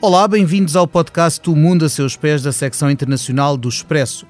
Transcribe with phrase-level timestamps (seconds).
[0.00, 4.28] Olá, bem-vindos ao podcast O Mundo a Seus Pés da secção internacional do Expresso.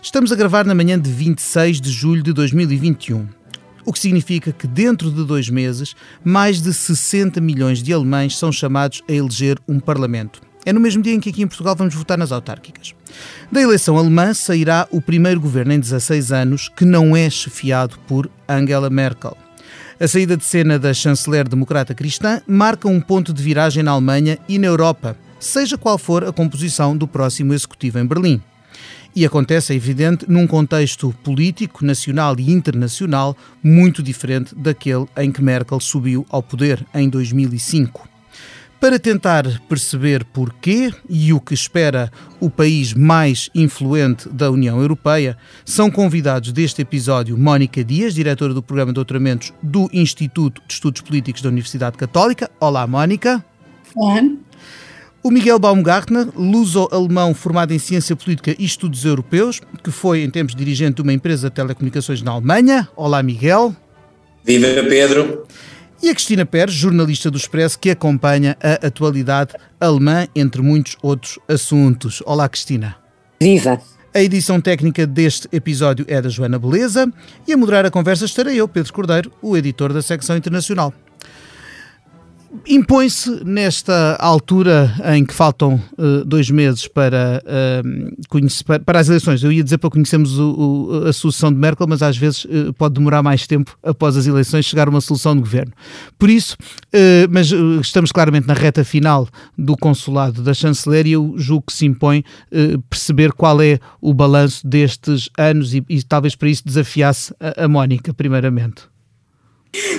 [0.00, 3.28] Estamos a gravar na manhã de 26 de julho de 2021,
[3.84, 5.94] o que significa que dentro de dois meses,
[6.24, 10.40] mais de 60 milhões de alemães são chamados a eleger um parlamento.
[10.64, 12.94] É no mesmo dia em que aqui em Portugal vamos votar nas autárquicas.
[13.52, 18.30] Da eleição alemã sairá o primeiro governo em 16 anos que não é chefiado por
[18.48, 19.36] Angela Merkel.
[20.02, 24.38] A saída de cena da chanceler democrata cristã marca um ponto de viragem na Alemanha
[24.48, 28.40] e na Europa, seja qual for a composição do próximo executivo em Berlim.
[29.14, 35.42] E acontece, é evidente, num contexto político, nacional e internacional muito diferente daquele em que
[35.42, 38.09] Merkel subiu ao poder em 2005.
[38.80, 45.36] Para tentar perceber porquê e o que espera o país mais influente da União Europeia,
[45.66, 51.02] são convidados deste episódio Mónica Dias, diretora do programa de doutoramentos do Instituto de Estudos
[51.02, 52.50] Políticos da Universidade Católica.
[52.58, 53.44] Olá, Mónica.
[53.94, 54.22] Olá.
[55.22, 60.54] O Miguel Baumgartner, luso-alemão formado em Ciência Política e Estudos Europeus, que foi, em tempos,
[60.54, 62.88] dirigente de uma empresa de telecomunicações na Alemanha.
[62.96, 63.76] Olá, Miguel.
[64.42, 65.46] Viva Pedro.
[66.02, 71.38] E a Cristina Pérez, jornalista do Expresso, que acompanha a atualidade alemã, entre muitos outros
[71.46, 72.22] assuntos.
[72.24, 72.96] Olá, Cristina.
[73.38, 73.78] Viva!
[74.14, 77.12] A edição técnica deste episódio é da Joana Beleza
[77.46, 80.92] e a moderar a conversa estarei eu, Pedro Cordeiro, o editor da secção internacional.
[82.66, 89.52] Impõe-se nesta altura em que faltam uh, dois meses para, uh, para, as eleições, eu
[89.52, 92.94] ia dizer para conhecermos o, o, a solução de Merkel, mas às vezes uh, pode
[92.94, 95.72] demorar mais tempo após as eleições chegar uma solução de governo.
[96.18, 96.56] Por isso,
[97.30, 97.50] mas
[97.80, 102.24] estamos claramente na reta final do consulado da chanceler e eu julgo que se impõe
[102.88, 107.68] perceber qual é o balanço destes anos e, e talvez para isso desafiasse a, a
[107.68, 108.89] Mónica, primeiramente.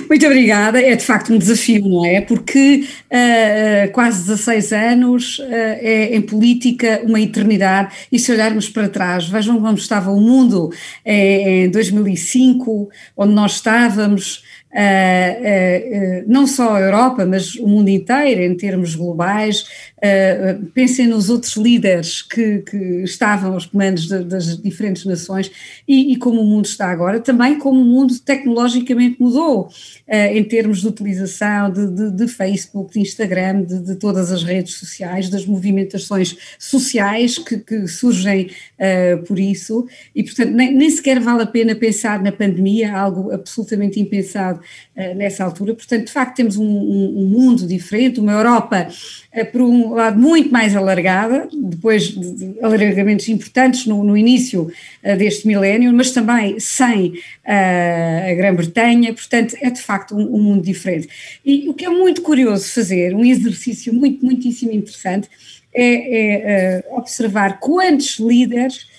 [0.08, 0.80] Muito obrigada.
[0.80, 2.20] É de facto um desafio, não é?
[2.20, 7.94] Porque uh, quase 16 anos uh, é em política uma eternidade.
[8.12, 10.70] E se olharmos para trás, vejam como estava o mundo
[11.04, 18.40] em 2005, onde nós estávamos Uh, uh, não só a Europa, mas o mundo inteiro,
[18.40, 19.92] em termos globais.
[20.74, 25.48] Pensem nos outros líderes que, que estavam aos comandos de, das diferentes nações
[25.86, 29.68] e, e, como o mundo está agora, também como o mundo tecnologicamente mudou,
[30.08, 35.28] em termos de utilização de, de, de Facebook, de Instagram, de, todas as redes sociais,
[35.28, 38.50] das movimentações sociais que, que surgem
[39.28, 44.00] por isso, e portanto nem, nem sequer vale a pena pensar na pandemia, algo absolutamente
[44.00, 44.61] impensado
[45.16, 45.74] nessa altura.
[45.74, 50.50] Portanto, de facto, temos um, um, mundo diferente, uma Europa, uh, por um lado, muito
[50.50, 57.14] mais alargada, depois de, alargamentos importantes no, no início uh, deste milénio, mas também sem
[57.44, 61.08] a Grã-Bretanha, portanto, é de facto um, um mundo diferente.
[61.44, 65.28] E o que é muito curioso fazer, um exercício muito, muitíssimo interessante,
[65.74, 68.91] é, é observar quantos líderes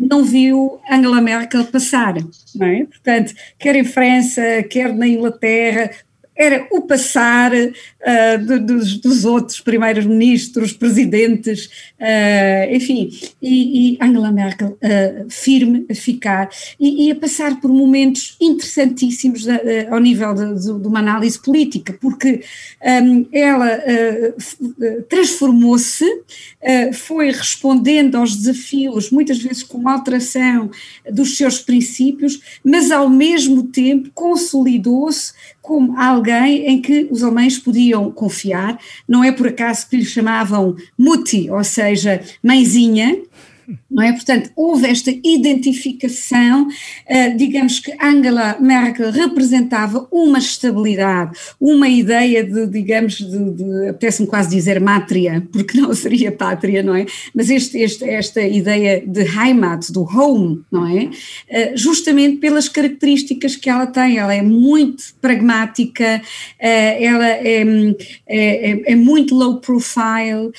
[0.00, 2.14] não viu Angela Merkel passar,
[2.54, 2.84] não é?
[2.84, 5.90] Portanto, quer em França, quer na Inglaterra,
[6.40, 11.66] era o passar uh, de, dos, dos, outros primeiros ministros, presidentes,
[12.00, 13.10] uh, enfim,
[13.42, 16.48] e, e, Angela Merkel uh, firme a ficar
[16.80, 19.46] e, e, a passar por momentos interessantíssimos
[19.90, 22.42] ao nível de, de, de, uma análise política, porque
[23.02, 23.82] um, ela
[25.08, 26.06] transformou-se,
[26.94, 30.70] foi respondendo aos desafios, muitas vezes com alteração
[31.10, 38.10] dos seus princípios, mas ao mesmo tempo consolidou-se como alguém em que os alemães podiam
[38.10, 43.22] confiar, não é por acaso que lhe chamavam Mutti, ou seja, mãezinha,
[43.90, 44.12] não é?
[44.12, 52.66] Portanto, houve esta identificação, uh, digamos que Angela Merkel representava uma estabilidade, uma ideia de,
[52.68, 57.06] digamos, de, de apetece-me quase dizer mátria, porque não seria pátria, não é?
[57.34, 61.04] Mas este, este, esta ideia de Heimat, do home, não é?
[61.04, 67.62] Uh, justamente pelas características que ela tem, ela é muito pragmática, uh, ela é,
[68.26, 70.52] é, é, é, muito low profile,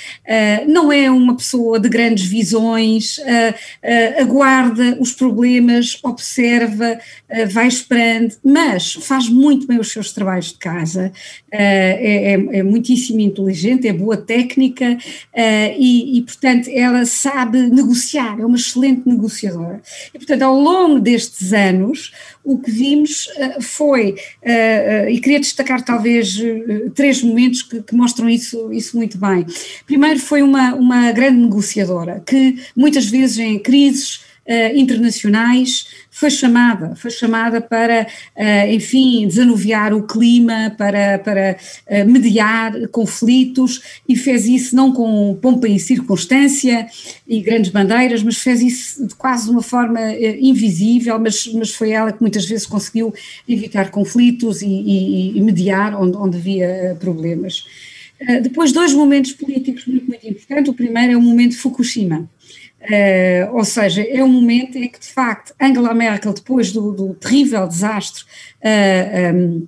[0.68, 8.36] não é uma pessoa de grandes visões, uh, aguarda os problemas, observa, uh, vai esperando,
[8.44, 11.12] mas faz muito bem os seus trabalhos de casa,
[11.52, 14.98] é, é, é, muitíssimo inteligente, é boa técnica
[15.78, 19.82] e, e, portanto, ela sabe negociar, é uma excelente negociadora.
[20.14, 22.12] E, portanto, ao longo destes anos,
[22.44, 23.28] o que vimos
[23.62, 24.16] foi,
[25.10, 26.40] e queria destacar talvez
[26.96, 29.46] três momentos que, que, mostram isso, isso muito bem.
[29.86, 36.96] Primeiro, foi uma, uma grande negociadora que, muitas vezes em crises uh, internacionais, foi chamada,
[36.96, 38.06] foi chamada para,
[38.36, 41.56] uh, enfim, desanuviar o clima, para, para
[41.88, 46.88] uh, mediar conflitos e fez isso não com pompa e circunstância
[47.28, 50.00] e grandes bandeiras, mas fez isso de quase uma forma
[50.40, 53.14] invisível, mas, mas foi ela que muitas vezes conseguiu
[53.48, 57.64] evitar conflitos e, e, e mediar onde, onde havia problemas.
[58.44, 60.70] Depois, dois momentos políticos muito, muito importantes.
[60.72, 62.30] O primeiro é o momento de Fukushima.
[62.82, 67.14] Uh, ou seja, é um momento em que, de facto, Angela Merkel, depois do, do
[67.14, 68.28] terrível desastre uh,
[68.62, 69.64] eh, um, ehm,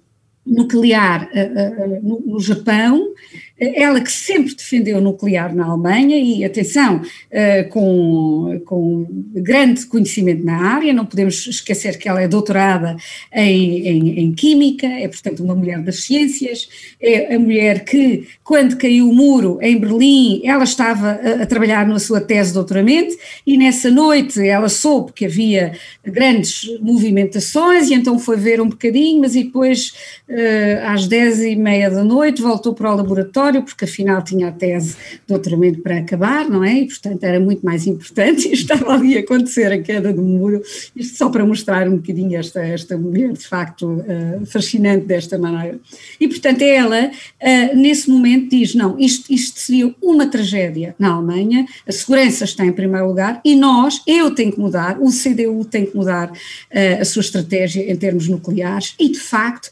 [0.46, 3.14] nuclear uh, no, no, Japão,
[3.60, 9.06] ela que sempre defendeu o nuclear na Alemanha e, atenção, uh, com, com
[9.36, 12.98] grande conhecimento na área, não podemos esquecer que ela é doutorada
[13.32, 16.68] em, em, em, Química, é, portanto, uma mulher das ciências,
[17.00, 21.88] é a mulher que, quando caiu o muro em Berlim, ela estava a, a trabalhar
[21.88, 23.16] na sua tese de doutoramento
[23.46, 25.74] e nessa noite ela soube que havia
[26.04, 29.94] grandes movimentações e então foi ver um bocadinho, mas depois,
[30.28, 34.52] uh, às dez e meia da noite, voltou para o laboratório porque afinal tinha a
[34.52, 36.80] tese de doutoramento para acabar, não é?
[36.80, 40.62] E portanto era muito mais importante e estava ali a acontecer a queda do muro,
[40.96, 45.80] isto só para mostrar um bocadinho esta, esta mulher de facto uh, fascinante desta maneira.
[46.20, 51.66] E portanto ela, uh, nesse momento, diz: não, isto, isto seria uma tragédia na Alemanha,
[51.88, 55.86] a segurança está em primeiro lugar e nós, eu tenho que mudar, o CDU tem
[55.86, 59.70] que mudar uh, a sua estratégia em termos nucleares e de facto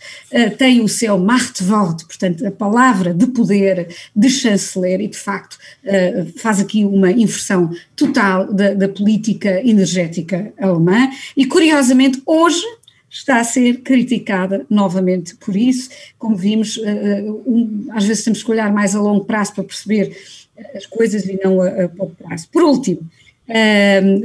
[0.57, 5.57] tem o seu Machtwort, portanto a palavra de poder poder de chanceler e, de facto,
[5.83, 11.09] eh, faz aqui uma inversão total da, da política energética alemã.
[11.37, 12.63] E, curiosamente, hoje
[13.09, 15.89] está a ser criticada novamente por isso.
[16.17, 17.25] Como vimos, eh, eh,
[17.91, 20.17] às vezes temos que olhar mais a longo prazo para perceber
[20.75, 22.47] as coisas e não a, a pouco prazo.
[22.51, 23.01] Por último,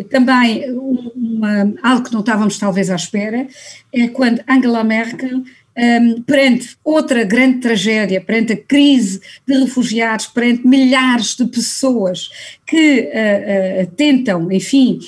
[0.09, 3.49] também uma, algo que não estávamos talvez à espera
[3.93, 5.43] é quando Angela Merkel
[5.77, 12.31] um, perante outra grande tragédia, perante a crise de refugiados, perante milhares de pessoas
[12.67, 14.99] que uh, uh, tentam, enfim,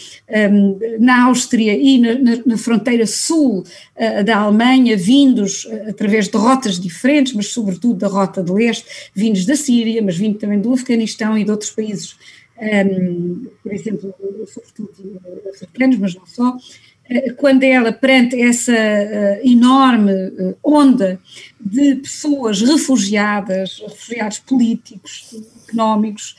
[0.52, 3.64] um, na Áustria e na, na, fronteira sul
[3.96, 9.46] uh, da Alemanha, vindos através de rotas diferentes, mas sobretudo da rota de leste, vindos
[9.46, 12.16] da Síria, mas vindo também do Afeganistão e de outros países,
[12.60, 14.14] um, por exemplo,
[14.46, 16.97] sobretudo africanos, mas não só, eh,
[17.37, 21.19] quando ela, perante essa uh, enorme uh, onda
[21.58, 25.34] de pessoas refugiadas, refugiados políticos,
[25.66, 26.37] económicos,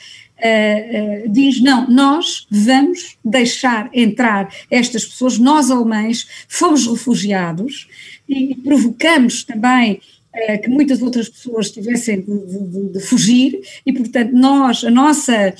[1.29, 7.89] diz: não, nós vamos deixar entrar estas pessoas, nós alemães fomos refugiados
[8.27, 9.99] e provocamos também
[10.63, 15.53] que muitas outras pessoas tivessem de, de, de, fugir e, portanto, nós, a nossa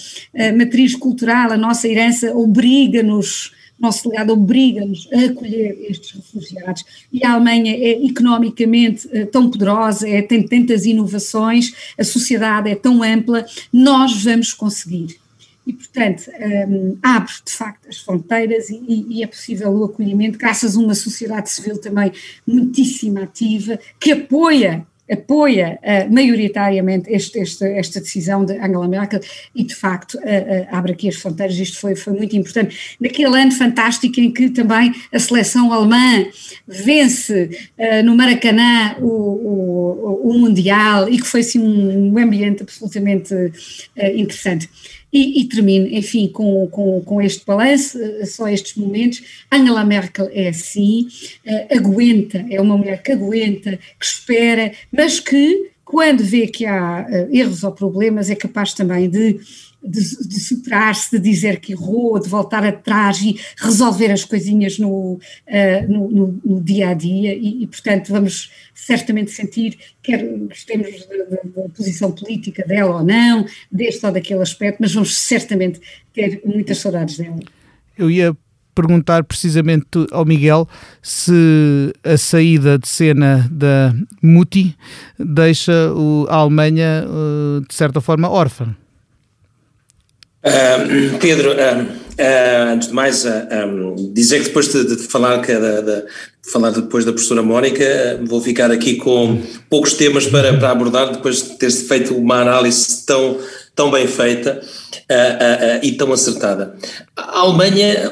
[0.55, 7.33] matriz cultural, a nossa herança obriga-nos nosso legado obriga-nos a acolher estes refugiados e a
[7.33, 13.45] Alemanha é economicamente eh, tão poderosa, é, tem tantas inovações, a sociedade é tão ampla,
[13.71, 15.17] nós vamos conseguir.
[15.65, 20.37] E, portanto, um, ehm, abre de facto as fronteiras e, e, é possível o acolhimento,
[20.37, 22.11] graças a uma sociedade civil também
[22.45, 29.19] muitíssimo ativa, que apoia apoia uh, maioritariamente este, este, esta decisão de Angela Merkel
[29.55, 31.57] e, de facto, uh, uh, abre aqui as fronteiras.
[31.57, 32.97] Isto foi, foi muito importante.
[32.99, 36.25] Naquele ano fantástico em que também a seleção alemã
[36.67, 37.49] vence
[38.03, 43.33] no Maracanã o, o, o, Mundial e que foi assim, um, um ambiente absolutamente
[44.15, 44.69] interessante.
[45.11, 49.23] E, e termino, enfim, com, com, com este balanço, eh, só estes momentos.
[49.51, 51.07] Angela Merkel é assim,
[51.45, 57.03] uh, aguenta, é uma mulher que aguenta, que espera, mas que, quando vê que há
[57.09, 59.39] uh, erros ou problemas, é capaz também de
[59.81, 65.13] de, de superar-se, de dizer que errou, de voltar atrás e resolver as coisinhas no,
[65.13, 65.19] uh,
[65.87, 71.61] no, no, no, dia a dia, e, e, portanto vamos certamente sentir, quer gostemos da,
[71.61, 75.79] da, posição política dela ou não, deste ou daquele aspecto, mas vamos certamente
[76.13, 77.39] ter muitas saudades dela.
[77.97, 78.35] Eu ia
[78.79, 80.67] perguntar precisamente ao Miguel
[81.01, 84.75] se a saída de cena da Muti
[85.17, 85.73] deixa
[86.29, 88.75] a Alemanha, eh, de certa forma, órfã.
[90.41, 95.53] Uh, Pedro, uh, uh, antes de mais, um, dizer que depois de, de falar, que
[95.53, 96.05] de, de,
[96.49, 101.43] falar depois da professora Mónica, vou ficar aqui com poucos temas para, para abordar, depois
[101.43, 103.37] de ter feito uma análise tão,
[103.79, 104.59] tão bem feita
[105.81, 106.75] e tão acertada.
[107.15, 108.11] A Alemanha,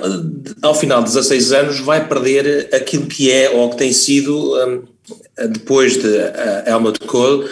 [0.62, 4.84] ao final de 16 anos, vai perder aquilo que é ou que tem sido um,
[5.50, 6.08] depois de
[6.66, 7.44] Helmut Kohl,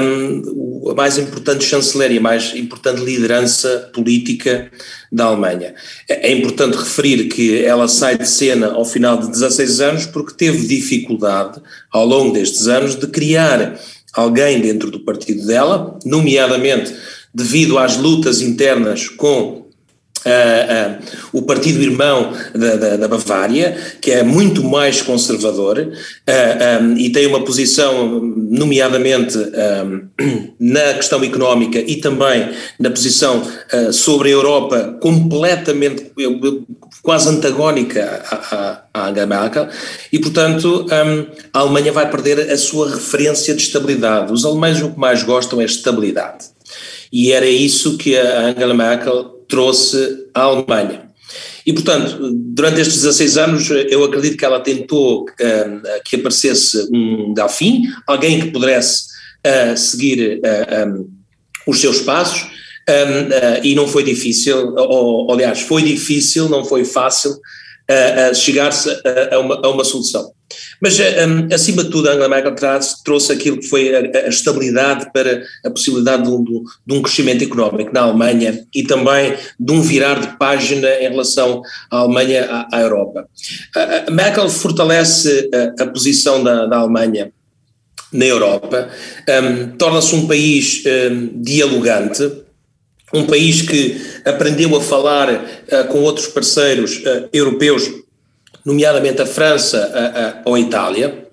[0.00, 4.70] um, a mais importante chanceler e a mais importante liderança política
[5.10, 5.74] da Alemanha.
[6.08, 10.32] É, é importante referir que ela sai de cena ao final de 16 anos porque
[10.32, 11.60] teve dificuldade,
[11.90, 13.76] ao longo destes anos, de criar
[14.14, 16.94] alguém dentro do partido dela, nomeadamente
[17.34, 19.68] devido às lutas internas com
[20.26, 26.82] Uh, uh, o partido irmão da, da, da, Bavária, que é muito mais conservador uh,
[26.82, 30.08] um, e tem uma posição, nomeadamente um,
[30.58, 33.42] na questão económica e também na posição
[33.92, 36.10] sobre a Europa, completamente,
[37.00, 39.68] quase antagónica à, à Angela Merkel,
[40.12, 44.32] e portanto um, a Alemanha vai perder a sua referência de estabilidade.
[44.32, 46.57] Os alemães o que mais gostam é estabilidade.
[47.12, 51.08] E era isso que a Angela Merkel trouxe à Alemanha.
[51.66, 57.34] E, portanto, durante estes 16 anos, eu acredito que ela tentou uh, que aparecesse um
[57.34, 59.04] Delfim, alguém que pudesse
[59.46, 61.10] uh, seguir uh, um,
[61.66, 62.42] os seus passos,
[62.88, 67.38] um, e não foi difícil, ou, aliás, foi difícil, não foi fácil
[68.34, 70.32] chegar-se a, a, a, uma solução.
[70.80, 72.54] Mas, eh, um, acima de tudo, a Angela Merkel
[73.04, 77.42] trouxe aquilo que foi a, a estabilidade para a possibilidade de um, de um, crescimento
[77.44, 82.76] económico na Alemanha e também de um virar de página em relação à Alemanha à,
[82.76, 83.28] à Europa.
[84.06, 87.32] A Merkel fortalece a, a posição da, da, Alemanha
[88.12, 88.88] na Europa,
[89.28, 92.47] um, torna-se um país um, dialogante,
[93.12, 97.90] um país que aprendeu a falar uh, com outros parceiros uh, europeus
[98.64, 101.26] nomeadamente a França a, ou a Itália,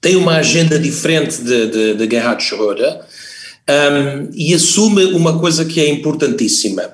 [0.00, 3.00] tem uma agenda diferente de, de, de Gerhard Schröder
[3.68, 6.90] um, e assume uma coisa que é importantíssima.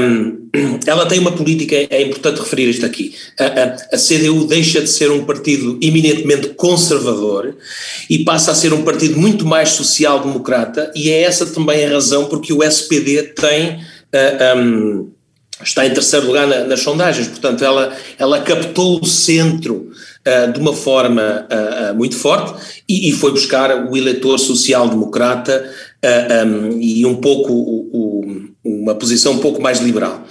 [0.00, 0.48] Um,
[0.86, 3.14] ela tem uma política, é importante referir isto aqui.
[3.38, 7.54] A, a, a, CDU deixa de ser um partido eminentemente conservador
[8.08, 12.24] e passa a ser um partido muito mais social-democrata, e é essa também a razão
[12.26, 13.80] porque o SPD tem.
[14.10, 15.18] Uh, um,
[15.62, 19.90] está em terceiro lugar na, nas sondagens, portanto ela, ela captou o centro
[20.26, 22.54] uh, de uma forma uh, uh, muito forte
[22.88, 25.68] e, e, foi buscar o eleitor social-democrata
[26.04, 30.24] um, e um pouco o, o, uma posição um pouco mais liberal.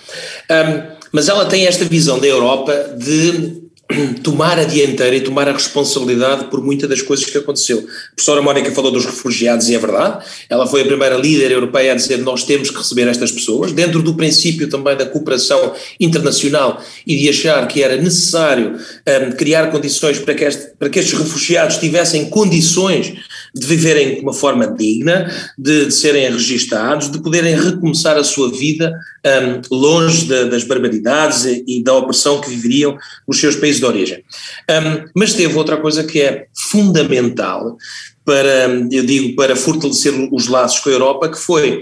[0.50, 3.67] Um, mas ela tem esta visão da Europa de
[4.22, 7.80] tomar a dianteira e tomar a responsabilidade por muitas das coisas que aconteceu.
[7.80, 11.94] A professora Mónica falou dos refugiados e é verdade, ela foi a primeira líder europeia
[11.94, 16.82] a dizer nós temos que receber estas pessoas, dentro do princípio também da cooperação internacional
[17.06, 21.18] e de achar que era necessário um, criar condições para que, este, para que estes
[21.18, 23.14] refugiados tivessem condições
[23.56, 28.52] de viverem de uma forma digna, de, de serem registados, de poderem recomeçar a sua
[28.52, 28.94] vida
[29.26, 33.80] um, longe de, das barbaridades e, e da opressão que viveriam nos seus países país
[33.80, 34.24] de origem.
[34.70, 37.78] Um, mas teve outra coisa que é fundamental
[38.26, 41.82] para, eu digo, para fortalecer os laços com a Europa, que foi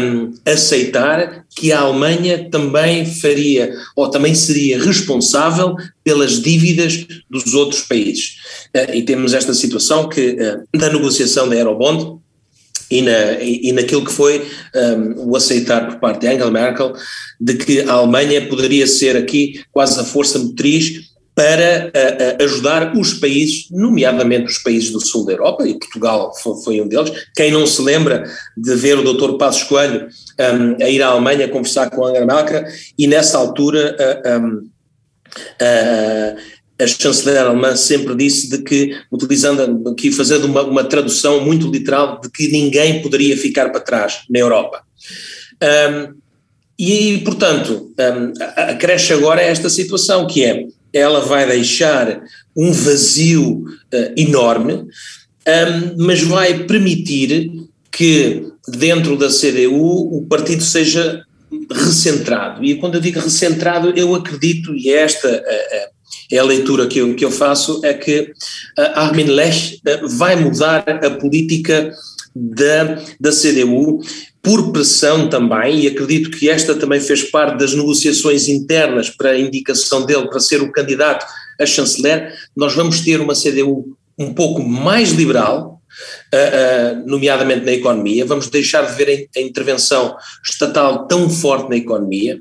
[0.00, 7.82] um, aceitar que a Alemanha também faria, ou também seria responsável pelas dívidas dos outros
[7.82, 8.36] países.
[8.74, 12.18] Uh, e temos esta situação que, uh, da negociação da Eurobond,
[12.90, 16.92] e, na, e, naquilo que foi um, o aceitar por parte de Angela Merkel
[17.40, 21.92] de que a Alemanha poderia ser aqui quase a força motriz para
[22.40, 26.86] ajudar os países, nomeadamente os países do sul da Europa, e Portugal foi, foi um
[26.86, 27.10] deles.
[27.34, 28.24] Quem não se lembra
[28.56, 29.36] de ver o Dr.
[29.36, 32.64] Passos Coelho um, a ir à Alemanha conversar com a Angela Merkel,
[32.96, 34.70] e nessa altura uh,
[36.78, 42.20] a chanceler alemã sempre disse de que, utilizando aqui, fazendo uma, uma tradução muito literal,
[42.20, 44.82] de que ninguém poderia ficar para trás na Europa.
[45.62, 46.14] Um,
[46.76, 52.22] e, portanto, um, acresce agora esta situação, que é ela vai deixar
[52.56, 57.50] um vazio uh, enorme, um, mas vai permitir
[57.90, 61.24] que dentro da CDU o partido seja
[61.70, 62.64] recentrado.
[62.64, 65.94] E quando eu digo recentrado, eu acredito, e esta uh,
[66.30, 68.32] é a leitura que eu, que eu faço, é que
[68.94, 69.80] Armin Lech
[70.16, 71.92] vai mudar a política
[72.34, 74.00] da, da CDU
[74.42, 79.38] por pressão também, e acredito que esta também fez parte das negociações internas para a
[79.38, 81.24] indicação dele para ser o candidato
[81.58, 85.80] a chanceler, nós vamos ter uma CDU um pouco mais liberal,
[86.32, 91.76] uh, uh, nomeadamente na economia, vamos deixar de ver a, intervenção estatal tão forte na
[91.76, 92.38] economia.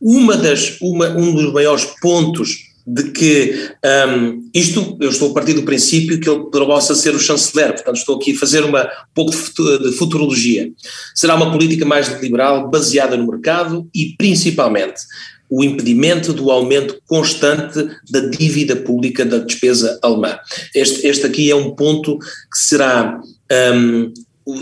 [0.00, 3.70] Uma das, uma, um dos maiores pontos de que
[4.08, 7.96] um, isto, eu estou a partir do princípio que ele possa ser o chanceler, portanto
[7.96, 10.70] estou aqui a fazer uma, um pouco de futurologia.
[11.14, 15.00] Será uma política mais liberal, baseada no mercado e principalmente
[15.48, 20.38] o impedimento do aumento constante da dívida pública da despesa alemã.
[20.74, 23.20] Este, este aqui é um ponto que será
[23.72, 24.12] um,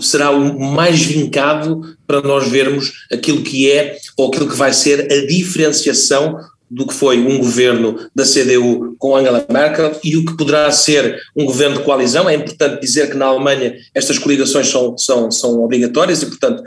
[0.00, 5.12] será o mais vincado para nós vermos aquilo que é ou aquilo que vai ser
[5.12, 6.38] a diferenciação
[6.72, 11.20] do que foi um governo da CDU com Angela Merkel e o que poderá ser
[11.36, 12.28] um governo de coalizão.
[12.28, 16.62] É importante dizer que na Alemanha estas coligações são, são, são obrigatórias e, portanto,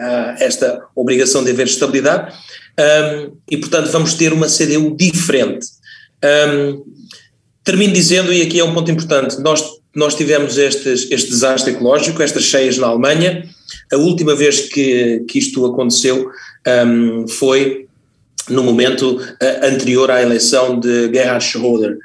[0.00, 2.32] há esta obrigação de haver estabilidade.
[2.78, 5.66] Um, e, portanto, vamos ter uma CDU diferente.
[6.24, 6.84] Um,
[7.64, 9.64] termino dizendo, e aqui é um ponto importante, nós,
[9.96, 13.44] nós tivemos estes, este desastre ecológico, estas cheias na Alemanha.
[13.92, 16.30] A última vez que, que isto aconteceu
[16.86, 17.87] um, foi
[18.50, 21.96] no momento uh, anterior à eleição de Gerhard Schröder,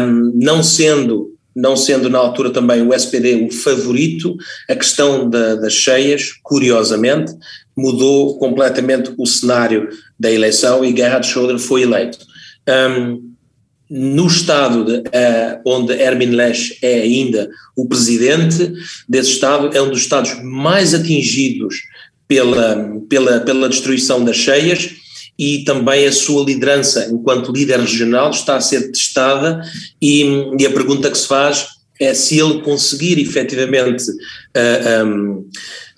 [0.00, 4.36] um, não sendo não sendo na altura também o SPD o favorito,
[4.68, 7.32] a questão da, das cheias, curiosamente,
[7.76, 12.18] mudou completamente o cenário da eleição e Gerhard Schröder foi eleito.
[12.68, 13.28] Um,
[13.90, 18.72] no estado de, uh, onde Hermin Lesch é ainda o presidente
[19.08, 21.76] desse estado, é um dos estados mais atingidos
[22.26, 24.90] pela, pela, pela destruição das cheias,
[25.38, 29.62] e também a sua liderança enquanto líder regional está a ser testada
[30.02, 30.24] e,
[30.58, 31.68] e a pergunta que se faz
[32.00, 35.48] é se ele conseguir efetivamente uh, um,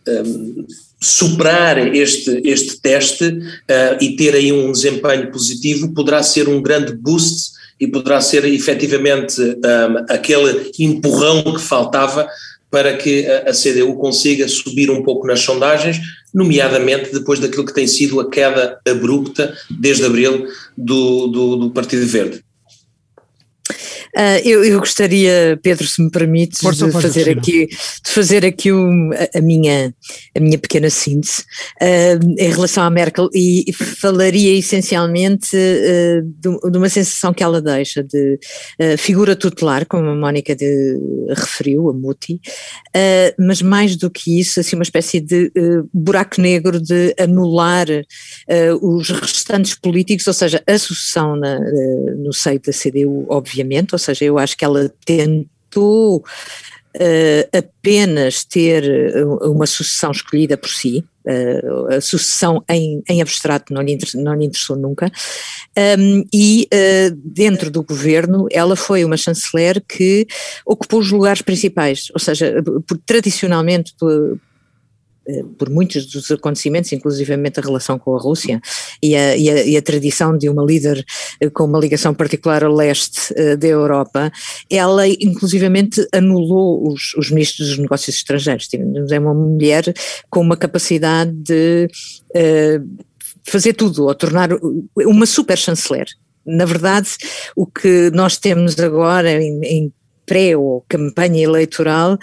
[0.09, 0.66] um,
[1.00, 6.94] superar este, este teste uh, e ter aí um desempenho positivo poderá ser um grande
[6.94, 12.28] boost e poderá ser efetivamente um, aquele empurrão que faltava
[12.71, 15.99] para que a, CDU consiga subir um pouco nas sondagens,
[16.33, 20.47] nomeadamente depois daquilo que tem sido a queda abrupta desde abril
[20.77, 22.45] do, do, do Partido Verde.
[24.17, 28.73] Uh, eu, eu, gostaria, Pedro, se me permite, força, de, fazer aqui, de fazer aqui
[28.73, 29.95] um, a, a, minha,
[30.37, 31.43] a minha pequena síntese
[31.81, 37.62] uh, em relação à Merkel e falaria essencialmente uh, de, de, uma sensação que ela
[37.62, 38.38] deixa de
[38.99, 40.99] figura tutelar, como a Mónica de,
[41.29, 42.40] referiu, a Muti,
[43.38, 45.52] mas mais do que isso, assim, uma espécie de
[45.93, 47.87] buraco negro de anular
[48.81, 51.59] os restantes políticos, ou seja, a sucessão na,
[52.17, 56.25] no seio da CDU, obviamente, seja, eu acho que ela tentou
[56.97, 63.73] uh, apenas ter eh, uma sucessão escolhida por si, uh, a sucessão em, em abstrato
[63.73, 65.11] não lhe, não lhe interessou nunca,
[65.99, 70.27] um, e uh, dentro do governo ela foi uma chanceler que
[70.67, 73.95] ocupou os lugares principais, ou seja, por, tradicionalmente
[75.59, 78.61] por muitos dos acontecimentos, inclusivamente a relação com a Rússia
[79.03, 81.05] e a, e a, e a tradição de uma líder
[81.40, 84.33] eh, com uma ligação particular ao leste uh, da Europa,
[84.69, 88.69] ela inclusivamente anulou os, os ministros dos negócios estrangeiros.
[89.11, 89.85] É uma mulher
[90.29, 91.88] com uma capacidade de
[92.35, 93.05] uh,
[93.45, 94.51] fazer tudo, ou tornar
[94.97, 96.07] uma super chanceler.
[96.47, 97.09] Na verdade,
[97.55, 99.93] o que nós temos agora em, em
[100.31, 102.16] pré ou campanha eleitoral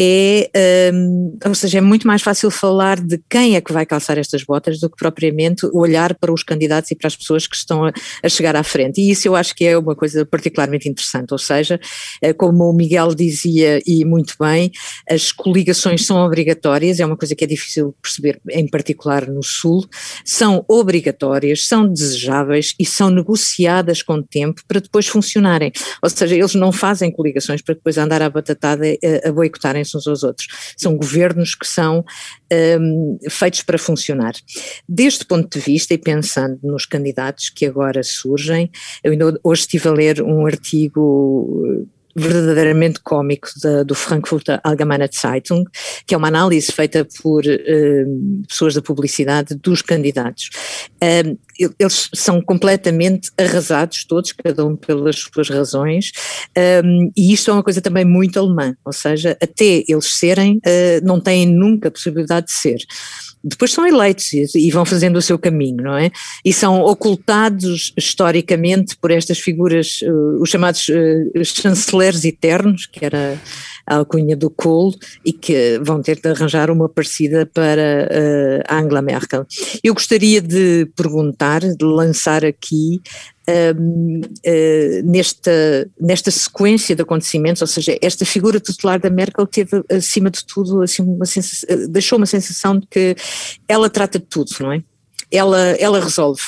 [0.00, 4.16] é, um, ou seja, é muito mais fácil falar de quem é que vai calçar
[4.16, 7.84] estas botas do que propriamente olhar para os candidatos e para as pessoas que estão
[7.84, 9.00] a, a chegar à frente.
[9.00, 11.80] E isso eu acho que é uma coisa particularmente interessante, ou seja,
[12.22, 14.70] eh, como o Miguel dizia e muito bem,
[15.10, 19.84] as coligações são obrigatórias, é uma coisa que é difícil perceber, em particular no Sul,
[20.24, 25.72] são obrigatórias, são desejáveis e são negociadas com tempo para depois funcionarem.
[26.00, 29.32] Ou seja, eles não fazem coligações para depois andar à batatada a, a
[29.88, 30.48] boicotarem uns aos outros.
[30.76, 32.04] São governos que são
[32.80, 34.34] um, feitos para funcionar.
[34.88, 38.70] Deste ponto de vista, e pensando nos candidatos que agora surgem,
[39.02, 41.86] eu ainda hoje estive a ler um artigo
[42.18, 45.64] verdadeiramente cómico da, do Frankfurter Allgemeine Zeitung,
[46.04, 50.50] que é uma análise feita por uh, pessoas da publicidade dos candidatos.
[51.02, 51.38] Uh,
[51.78, 56.12] eles são completamente arrasados todos, cada um pelas suas razões,
[56.84, 61.04] um, e isto é uma coisa também muito alemã, ou seja, até eles serem, uh,
[61.04, 62.78] não têm nunca a possibilidade de ser
[63.42, 66.10] depois são eleitos e, e, vão fazendo o seu caminho, não é?
[66.44, 73.40] E são ocultados historicamente por estas figuras, uh, os chamados uh, chanceleres eternos, que era
[73.86, 79.02] a alcunha do Kohl, e que vão ter de arranjar uma parecida para uh, Angela
[79.02, 79.46] Merkel.
[79.82, 83.00] Eu gostaria de perguntar, de lançar aqui
[83.48, 90.30] uh, nesta, nesta sequência de acontecimentos, ou seja, esta figura tutelar da Merkel teve, acima
[90.30, 93.16] de tudo, assim, uma sensação, deixou uma sensação de que
[93.68, 94.82] ela trata de tudo, não é?
[95.30, 96.42] Ela, ela resolve.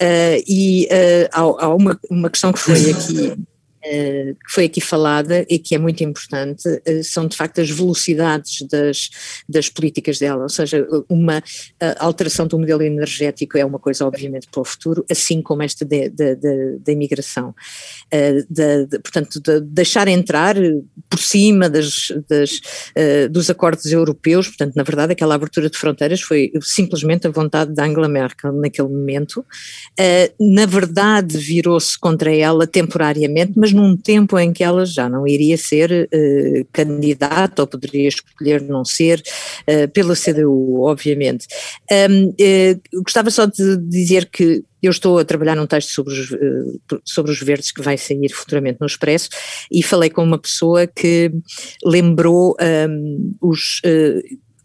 [0.00, 3.34] Uh, e uh, há, há uma, uma questão que foi aqui
[3.88, 6.62] que foi aqui falada e que é muito importante
[7.02, 9.10] são de facto as velocidades das,
[9.48, 11.42] das políticas dela, ou seja, uma
[11.98, 16.92] alteração do modelo energético é uma coisa obviamente para o futuro, assim como esta da
[16.92, 17.54] imigração,
[18.50, 20.56] de, de, portanto de deixar entrar
[21.08, 22.60] por cima das, das,
[23.30, 27.80] dos acordos europeus, portanto na verdade aquela abertura de fronteiras foi simplesmente a vontade de
[27.80, 29.44] Angela Merkel naquele momento,
[30.38, 35.56] na verdade virou-se contra ela temporariamente, mas num tempo em que ela já não iria
[35.56, 39.22] ser uh, candidata ou poderia escolher não ser
[39.62, 41.46] uh, pela CDU, obviamente.
[42.10, 46.28] Um, eh, gostava só de dizer que eu estou a trabalhar num texto sobre os,
[47.04, 49.28] sobre os verdes que vai sair futuramente no Expresso
[49.70, 51.32] e falei com uma pessoa que
[51.84, 53.80] lembrou um, os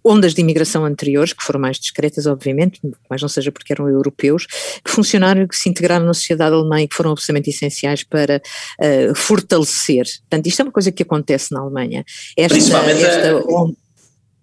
[0.04, 4.46] ondas de imigração anteriores, que foram mais discretas, obviamente, mas não seja porque eram europeus,
[4.84, 8.42] que funcionaram que se integraram na sociedade alemã e que foram absolutamente essenciais para
[8.80, 10.06] uh, fortalecer.
[10.22, 12.04] Portanto, isto é uma coisa que acontece na Alemanha.
[12.38, 13.76] Esta, principalmente, esta onda,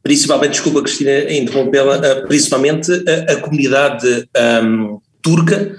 [0.02, 4.28] principalmente, desculpa Cristina interrompê-la, principalmente a, a comunidade
[4.64, 5.76] um, turca,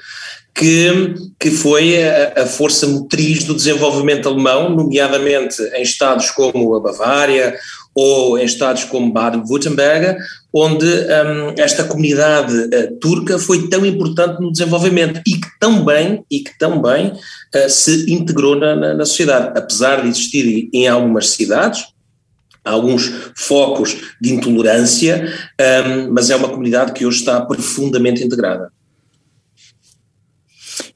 [0.54, 6.80] que, que foi a, a, força motriz do desenvolvimento alemão, nomeadamente em estados como a
[6.80, 7.58] Bavária
[7.94, 10.18] ou em estados como Baden-Württemberg,
[10.54, 16.40] onde um, esta comunidade uh, turca foi tão importante no desenvolvimento e que também, e
[16.40, 21.86] que também uh, se integrou na, na, na, sociedade, apesar de existir em algumas cidades,
[22.64, 28.72] alguns focos de intolerância, um, mas é uma comunidade que hoje está profundamente integrada.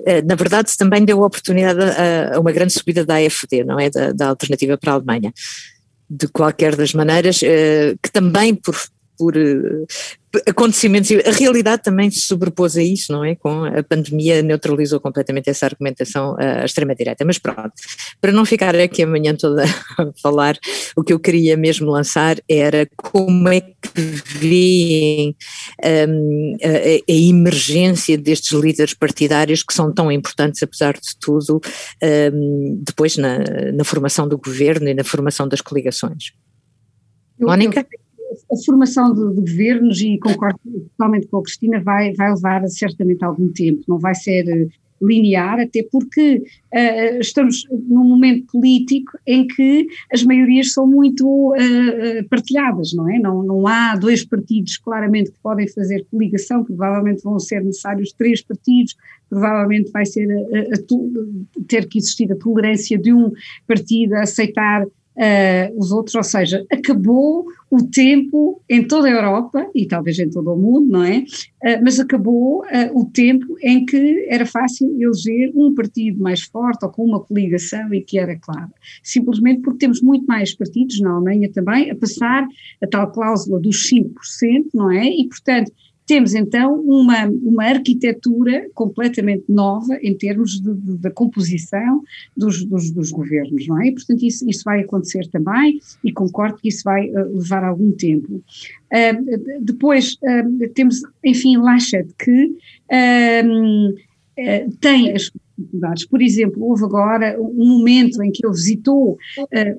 [0.06, 3.90] Eh, na verdade, também deu oportunidade a, a, uma grande subida da AFD, não é?
[3.90, 5.34] Da, da alternativa para a Alemanha
[6.10, 8.76] de qualquer das maneiras, eh, que também por,
[9.18, 9.86] por eh,
[10.48, 13.36] acontecimentos, a realidade também se sobrepôs a isso, não é?
[13.36, 17.24] Com a pandemia neutralizou completamente essa argumentação à extrema-direita.
[17.26, 17.72] Mas pronto,
[18.20, 19.64] para não ficar aqui amanhã toda
[19.98, 20.58] a falar,
[20.96, 24.02] o que eu queria mesmo lançar era como é que
[24.40, 25.36] veem
[26.10, 31.62] um, a, a, emergência destes líderes partidários que são tão importantes, apesar de tudo,
[32.34, 33.40] um, depois na,
[33.74, 36.34] na formação do governo e na formação das coligações.
[37.40, 37.86] Mónica?
[38.52, 40.60] A formação de, de, governos, e concordo
[40.98, 44.68] totalmente com a Cristina, vai, vai levar certamente algum tempo, não vai ser eh,
[45.02, 46.38] linear, até porque
[46.74, 53.20] uh, estamos num momento político em que as maiorias são muito uh, partilhadas, não é?
[53.20, 58.42] Não, não há dois partidos claramente que podem fazer coligação, provavelmente vão ser necessários três
[58.42, 58.96] partidos,
[59.30, 63.32] provavelmente vai ser a, a, a, ter que existir a tolerância de um
[63.68, 69.70] partido a aceitar uh, os outros, ou seja, acabou o tempo em toda a Europa
[69.74, 71.20] e talvez em todo o mundo, não é?
[71.20, 76.86] Uh, mas acabou uh, o tempo em que era fácil eleger um partido mais forte
[76.86, 78.70] ou com uma coligação e que era claro.
[79.04, 82.48] Simplesmente porque temos muito mais partidos na Alemanha também a passar
[82.82, 84.12] a tal cláusula dos 5%,
[84.74, 85.08] não é?
[85.08, 85.72] E, portanto,
[86.06, 92.02] temos então uma, uma arquitetura completamente nova em termos da composição
[92.38, 93.88] dos, dos, dos, governos, não é?
[93.88, 97.92] E, portanto, isso, isso vai acontecer também e concordo que isso vai uh, levar algum
[97.92, 98.36] tempo.
[98.36, 102.56] Uh, depois uh, temos, enfim, Laschet, que
[104.80, 106.06] tem as dificuldades.
[106.06, 109.18] Por exemplo, houve agora um momento em que ele visitou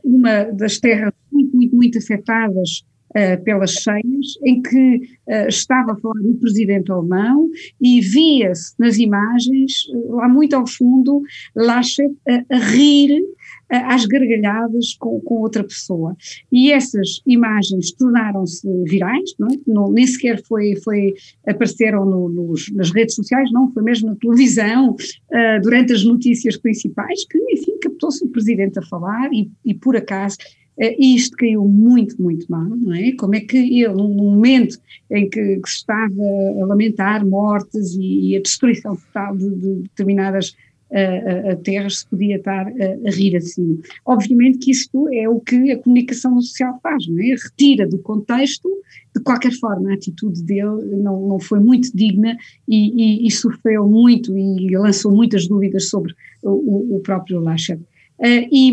[0.03, 2.85] uma das terras muito, muito, muito afetadas
[3.17, 7.49] uh, pelas cheias, em que uh, estava a falar o presidente alemão
[7.81, 11.23] e via-se nas imagens, uh, lá muito ao fundo,
[11.55, 12.15] Laschet
[12.51, 13.23] a rir
[13.69, 16.17] às gargalhadas com, com, outra pessoa.
[16.53, 19.51] E essas imagens tornaram-se virais, não, é?
[19.67, 21.15] não nem sequer foi, foi
[21.47, 26.57] apareceram no, nos, nas redes sociais, não, foi mesmo na televisão, uh, durante as notícias
[26.57, 30.37] principais, que, enfim, captou-se o presidente a falar e, e por acaso
[30.79, 33.13] Uh, isto caiu muito, muito mal, não é?
[33.13, 34.79] Como é que ele, num momento
[35.11, 36.13] em que, que se estava
[36.61, 40.55] a lamentar mortes e, e a destruição total de, de determinadas
[40.91, 43.81] uh, terras, se podia estar a rir assim?
[44.05, 47.35] Obviamente que isto é o que a comunicação social faz, não é?
[47.43, 48.69] Retira do contexto,
[49.15, 52.37] de qualquer forma, a atitude dele não, não foi muito digna
[52.69, 57.81] e, e, e sofreu muito e lançou muitas dúvidas sobre o, o próprio Laschet.
[58.19, 58.73] Uh, e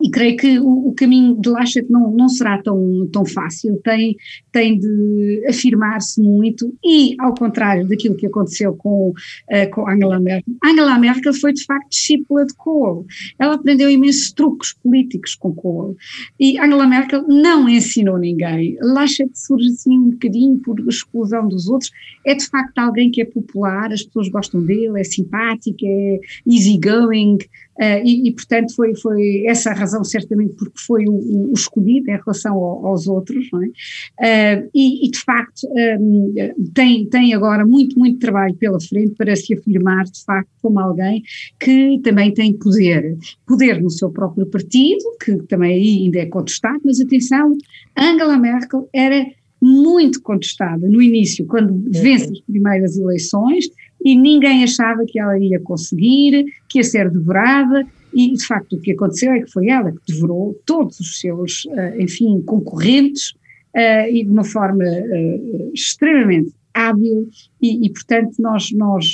[0.00, 4.16] e creio que o, o, caminho de Laschet não, não será tão, tão fácil, tem,
[4.52, 10.54] tem de afirmar-se muito e, ao contrário daquilo que aconteceu com, uh, com Angela Merkel,
[10.64, 13.06] Angela Merkel foi de facto discípula de Kohl,
[13.38, 15.96] ela aprendeu imensos truques políticos com Kohl.
[16.38, 21.90] E Angela Merkel não ensinou ninguém, Laschet surge assim um bocadinho por exclusão dos outros,
[22.24, 27.38] é de facto alguém que é popular, as pessoas gostam dele, é simpático, é easygoing,
[27.78, 32.10] Uh, e, e, portanto, foi, foi essa a razão, certamente, porque foi o, o escolhido
[32.10, 33.46] em relação ao, aos outros,
[34.18, 34.62] é?
[34.62, 35.68] Uh, e, e, de facto,
[36.00, 36.34] um,
[36.74, 41.22] tem, tem agora muito, muito trabalho pela frente para se afirmar, de facto, como alguém
[41.60, 43.16] que também tem poder.
[43.46, 47.56] Poder no seu próprio partido, que também ainda é contestado, mas atenção,
[47.96, 49.26] Angela Merkel era
[49.60, 53.68] muito contestada no início, quando vence as primeiras eleições,
[54.06, 58.80] e ninguém achava que ela ia conseguir, que ia ser devorada, e de facto o
[58.80, 63.34] que aconteceu é que foi ela que devorou todos os seus, eh, enfim, concorrentes,
[63.74, 67.28] eh, e de uma forma eh, extremamente hábil
[67.60, 69.12] e, e, portanto nós, nós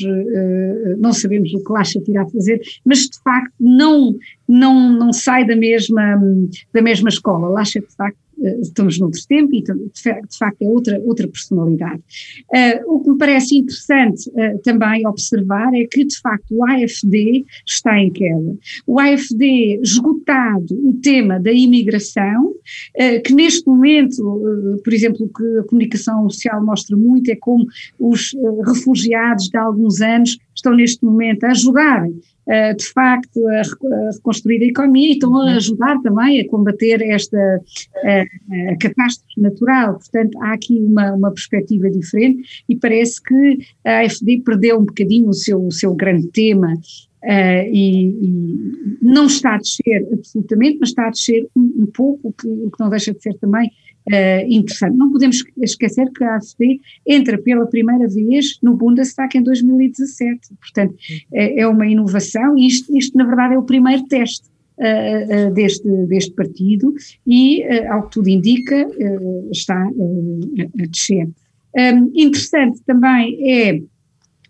[0.98, 4.16] não sabemos o que Lacha irá fazer, mas de facto não,
[4.48, 6.20] não, não sai da mesma,
[6.74, 7.48] da mesma escola.
[7.48, 8.18] Lacha de facto
[8.61, 12.02] estamos noutro tempo e de facto é outra, outra personalidade.
[12.50, 17.44] Uh, o que me parece interessante uh, também observar é que de facto o AFD
[17.66, 18.57] está em queda.
[18.87, 25.59] O AFD esgotado o tema da imigração, uh, que neste momento, por exemplo, o que
[25.59, 27.66] a comunicação social mostra muito é como
[27.98, 28.35] os
[28.66, 32.07] refugiados de alguns anos estão neste momento a ajudar
[32.49, 33.62] eh, de facto a,
[34.12, 35.57] reconstruir a economia e estão a uhum.
[35.57, 37.61] ajudar também a combater esta
[38.05, 39.95] a, a catástrofe natural.
[39.95, 45.29] Portanto, há aqui uma, uma perspectiva diferente e parece que a AFD perdeu um bocadinho
[45.29, 46.75] o seu, o seu grande tema
[47.25, 52.31] Uh, e, e, não está a descer absolutamente, mas está a descer um, um pouco,
[52.31, 53.71] o que, o que, não deixa de ser também
[54.11, 54.97] uh, interessante.
[54.97, 60.95] Não podemos esquecer que a AfD entra pela primeira vez no Bundestag em 2017, portanto
[61.33, 65.55] é, é uma inovação e isto, isto, na verdade é o primeiro teste uh, uh,
[65.55, 66.95] deste, deste partido
[67.27, 68.88] e, ao que tudo indica,
[69.51, 71.29] está a descer.
[72.15, 73.83] Interessante também é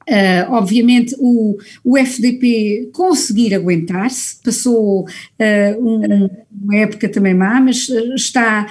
[0.09, 5.07] Uh, obviamente o, o FDP conseguir aguentar-se, passou uh,
[5.81, 8.67] um, uma época também má, mas uh, está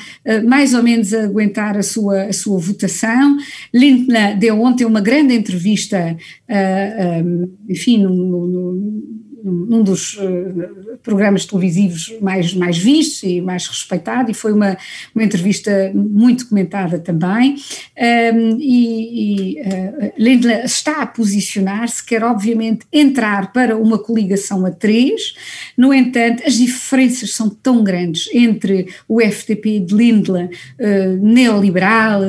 [0.45, 3.37] mais ou menos a aguentar a sua, a sua votação.
[3.73, 6.17] Lindner deu ontem uma grande entrevista,
[6.49, 14.31] um, enfim, no, no num dos uh, programas televisivos mais, mais vistos e mais respeitado,
[14.31, 14.77] e foi uma,
[15.13, 17.55] uma entrevista muito comentada também.
[17.97, 24.71] Um, e, e uh, Lindler está a posicionar-se, quer obviamente entrar para uma coligação a
[24.71, 25.33] três,
[25.77, 30.49] no entanto, as diferenças são tão grandes entre o FDP de Lindler,
[30.79, 32.21] uh, neoliberal,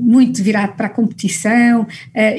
[0.00, 1.86] muito virado para a competição,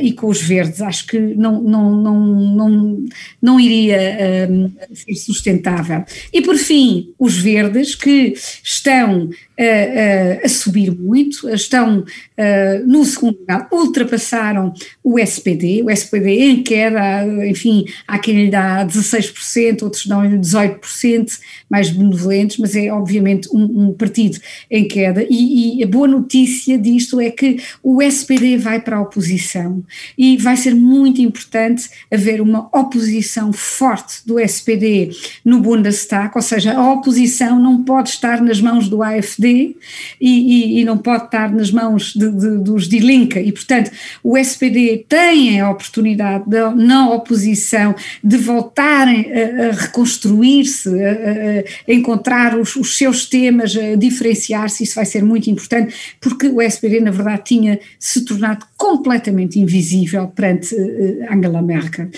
[0.01, 0.81] e com os verdes.
[0.81, 3.05] Acho que não, não, não, não,
[3.41, 6.03] não iria um, ser sustentável.
[6.31, 13.39] E por fim, os verdes que estão a, a subir muito, estão uh, no segundo
[13.39, 14.73] lugar, ultrapassaram
[15.03, 21.39] o SPD, o SPD em queda, enfim, há quem lhe dá 16%, outros dão-lhe 18%,
[21.69, 25.25] mais benevolentes, mas é obviamente um, um partido em queda.
[25.29, 29.83] E, e, a boa notícia disto é que o SPD vai para a oposição.
[30.17, 35.11] E vai ser muito importante haver uma oposição forte do SPD
[35.43, 39.75] no Bundestag, ou seja, a oposição não pode estar nas mãos do AFD
[40.19, 43.91] e, e, e não pode estar nas mãos de, de, dos de Linca e, portanto,
[44.23, 51.93] o SPD tem a oportunidade, da não oposição, de voltarem a, a reconstruir-se, a, a,
[51.93, 56.99] encontrar os, os, seus temas, a diferenciar-se, isso vai ser muito importante, porque o SPD,
[56.99, 62.05] na verdade, tinha se tornado completamente invisível perante uh, Angela Merkel.
[62.05, 62.11] Uh,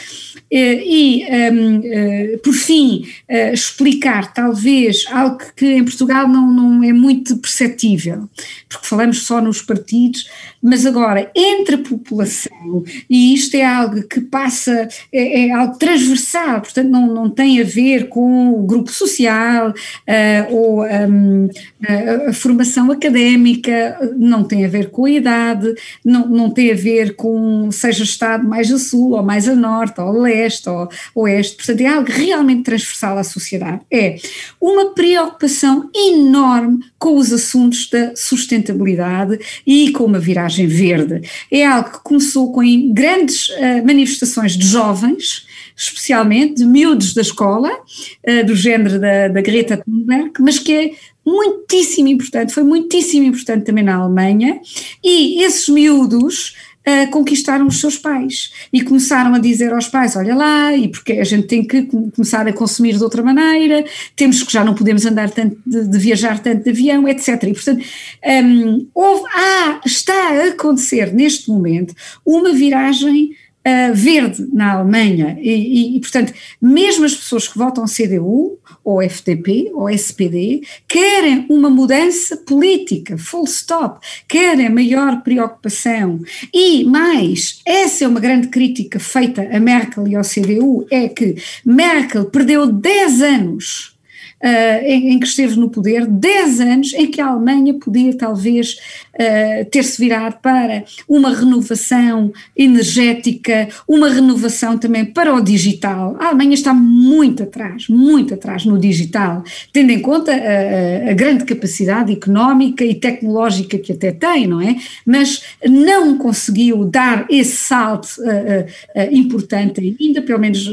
[0.51, 3.05] e, um, uh, por fim,
[3.53, 8.29] explicar talvez algo que em Portugal não, não é muito perceptível,
[8.67, 10.29] porque falamos só nos partidos,
[10.61, 16.61] mas agora entre a população, e isto é algo que passa, é, é algo transversal,
[16.61, 21.49] portanto não, não tem a ver com o grupo social uh, ou um,
[21.87, 26.75] a, a, formação académica, não tem a ver com a idade, não, não tem a
[26.75, 30.89] ver com seja Estado mais a sul ou mais a norte ou a leste ou
[31.15, 34.17] oeste, portanto é algo realmente transversal à sociedade, é
[34.59, 41.91] uma preocupação enorme com os assuntos da sustentabilidade e com uma viragem verde é algo
[41.91, 42.61] que começou com
[42.93, 49.41] grandes uh, manifestações de jovens, especialmente de miúdos da escola, uh, do género da, da
[49.41, 50.91] Greta Thunberg, mas que é
[51.25, 54.61] muitíssimo importante, foi muitíssimo importante também na Alemanha,
[55.03, 56.55] e esses miúdos
[56.87, 61.13] uh, conquistaram os seus pais e começaram a dizer aos pais: olha lá, e porque
[61.13, 61.83] a gente tem que
[62.15, 63.83] começar a consumir de outra maneira,
[64.15, 67.43] temos que já não podemos andar tanto de, de viajar tanto de avião, etc.
[67.43, 67.83] E portanto,
[68.25, 71.93] um, houve, ah, está a acontecer neste momento
[72.25, 73.31] uma viragem
[73.67, 75.37] uh, verde na Alemanha.
[75.41, 81.45] E, e, e, portanto, mesmo as pessoas que votam CDU ou FDP ou SPD querem
[81.49, 86.21] uma mudança política, full stop, querem maior preocupação.
[86.53, 91.35] E mais, essa é uma grande crítica feita a Merkel e ao CDU, é que
[91.65, 93.97] Merkel perdeu 10 anos
[94.43, 98.77] uh, em, em, que esteve no poder, 10 anos em que a Alemanha podia talvez
[99.17, 106.15] uh, ter-se virado para uma renovação energética, uma renovação também para o digital.
[106.19, 111.45] A Alemanha está muito atrás, muito atrás no digital, tendo em conta a, a grande
[111.45, 114.75] capacidade económica e tecnológica que até tem, não é?
[115.05, 118.65] Mas não conseguiu dar esse salto uh,
[119.11, 120.67] importante ainda, pelo menos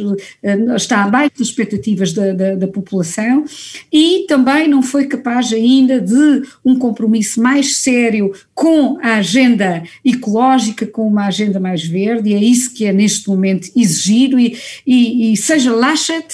[0.76, 3.44] está abaixo das expectativas da, da, da população
[3.92, 10.87] e também não foi capaz ainda de um compromisso mais sério com a agenda ecológica,
[10.87, 15.33] com uma agenda mais verde, e é isso que é neste momento exigido, e, e,
[15.33, 16.27] e seja Laschet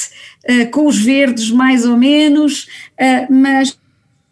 [0.48, 2.64] uh, com os verdes mais ou menos,
[2.98, 3.78] uh, mas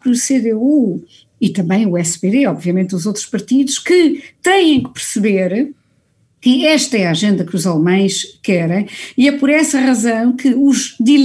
[0.05, 1.03] o CDU
[1.41, 5.71] e também o SPD, obviamente os outros partidos, que têm que perceber
[6.41, 10.49] que esta é a agenda que os alemães querem, e é por essa razão que
[10.49, 11.17] os Die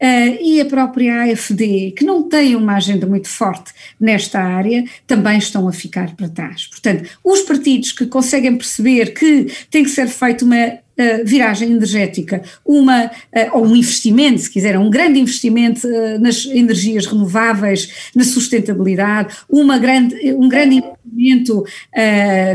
[0.00, 5.38] Uh, e a própria AFD, que não tem uma agenda muito forte nesta área, também
[5.38, 6.66] estão a ficar para trás.
[6.66, 12.42] Portanto, os partidos que conseguem perceber que tem que ser feita uma uh, viragem energética,
[12.64, 13.10] uma, uh,
[13.52, 19.78] ou um investimento, se quiser, um grande investimento uh, nas energias renováveis, na sustentabilidade, uma
[19.78, 21.64] grande, um grande investimento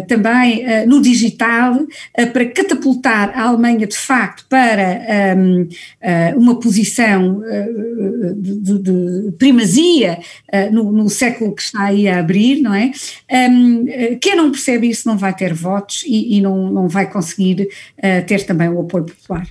[0.07, 1.79] também no digital,
[2.31, 5.67] para catapultar a Alemanha de facto para um,
[6.37, 7.41] uma posição
[8.37, 10.19] de, de, primazia
[10.71, 12.91] no, no, século que está aí a abrir, não é?
[13.49, 13.85] Um,
[14.21, 17.67] quem não percebe isso não vai ter votos e, e não, não vai conseguir
[18.27, 19.47] ter ter também o apoio popular.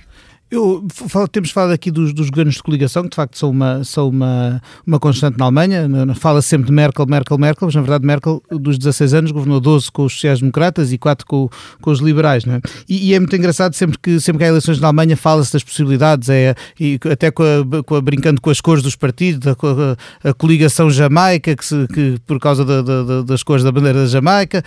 [0.53, 0.85] Eu,
[1.31, 4.61] temos falado aqui dos, dos, governos de coligação, que de facto são uma, são uma,
[4.85, 5.89] uma constante na Alemanha.
[6.13, 9.91] Fala sempre de Merkel, Merkel, Merkel, mas na verdade Merkel, dos 16 anos, governou 12
[9.91, 11.49] com os sociais-democratas e 4 com,
[11.81, 12.45] com os liberais.
[12.45, 12.61] É?
[12.87, 15.63] E, e, é muito engraçado, sempre que, sempre que há eleições na Alemanha, fala-se das
[15.63, 19.53] possibilidades, é, e até com a, com a, brincando com as cores dos partidos, a,
[19.53, 24.01] a, a coligação jamaica, que, se, que por causa da, da, das cores da bandeira
[24.01, 24.63] da Jamaica,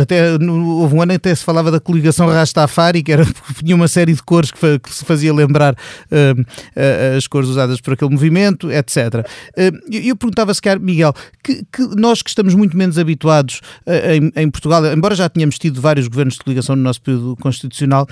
[0.00, 3.26] até houve um ano até se falava da coligação Rastafari, que era,
[3.62, 7.94] tinha uma série de cores que que se fazia lembrar uh, as cores usadas por
[7.94, 9.26] aquele movimento, etc.
[9.56, 14.84] Uh, eu perguntava-se, Miguel, que, que, nós que estamos muito menos habituados em, em, Portugal,
[14.86, 18.06] embora já tenhamos tido vários governos de coligação no nosso período constitucional,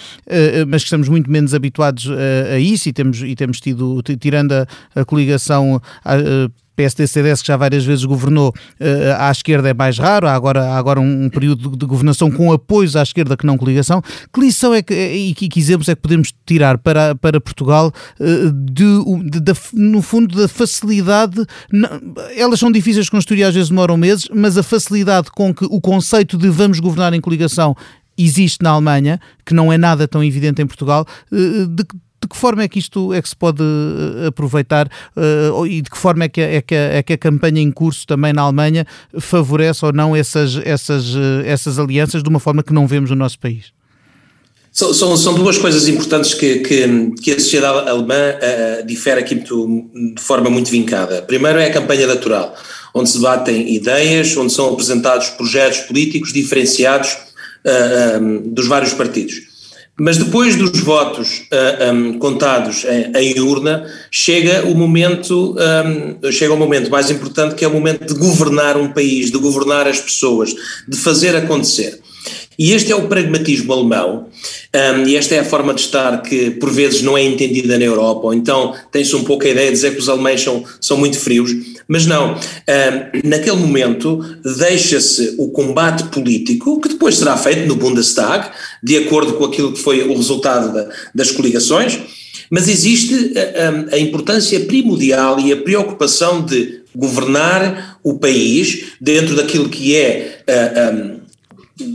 [0.66, 2.08] mas que estamos muito menos habituados
[2.52, 5.80] a isso e temos, e temos tido, tirando a, a coligação
[6.78, 8.54] PSD-CDS, que já várias vezes governou uh,
[9.18, 10.28] à esquerda, é mais raro.
[10.28, 14.00] Há agora, há agora um, período de, governação com apoios à esquerda que não coligação.
[14.32, 18.52] Que lição é que, e que, exemplos é que podemos tirar para, para Portugal uh,
[18.52, 18.84] de,
[19.28, 21.44] de, de, no fundo, da facilidade?
[22.36, 25.80] Elas são difíceis de construir, às vezes demoram meses, mas a facilidade com que o
[25.80, 27.74] conceito de vamos governar em coligação
[28.16, 31.84] existe na Alemanha, que não é nada tão evidente em Portugal, de,
[32.20, 35.88] de que forma é que isto é que se pode eh, aproveitar uh, e de
[35.88, 38.42] que forma é que, é, que a, é que a campanha em curso também na
[38.42, 38.87] Alemanha
[39.20, 43.16] favorece ou não essas, essas, eh, essas alianças de uma forma que não vemos no
[43.16, 43.72] nosso país?
[44.72, 49.35] São, são, são duas coisas importantes que, que, que a sociedade alemã uh, difere aqui
[49.35, 51.22] muito, de forma muito vincada.
[51.22, 52.54] Primeiro é a campanha natural,
[52.94, 57.16] onde se batem ideias, onde são apresentados projetos políticos diferenciados
[57.64, 59.47] uh, um, dos vários partidos.
[60.00, 65.56] Mas depois dos votos uh, ah, um, contados em, em, urna, chega o momento,
[66.22, 69.38] um, chega o momento mais importante que é o momento de governar um país, de
[69.38, 70.54] governar as pessoas,
[70.87, 71.98] de fazer acontecer.
[72.56, 74.26] E este é o pragmatismo alemão,
[74.74, 77.84] um, e esta é a forma de estar que por vezes não é entendida na
[77.84, 80.96] Europa, ou então tem-se um pouco a ideia de dizer que os alemães são, são
[80.96, 81.52] muito frios,
[81.88, 82.35] mas não.
[82.35, 84.22] Um, naquele momento
[84.59, 88.51] deixa-se o combate político, que depois será feito no Bundestag,
[88.83, 91.98] de acordo com aquilo que foi o resultado da, das coligações,
[92.51, 99.68] mas existe a, a importância primordial e a preocupação de governar o país dentro daquilo
[99.68, 101.18] que é uh, um,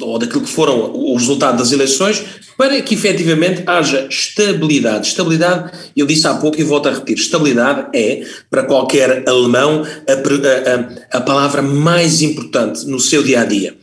[0.02, 2.24] ou daquilo que foram o resultado das eleições,
[2.58, 5.08] para que efetivamente haja estabilidade.
[5.08, 11.16] Estabilidade, eu disse há pouco e volto a repetir, estabilidade é, para qualquer alemão, a,
[11.16, 13.76] a, a palavra mais importante no seu dia a dia.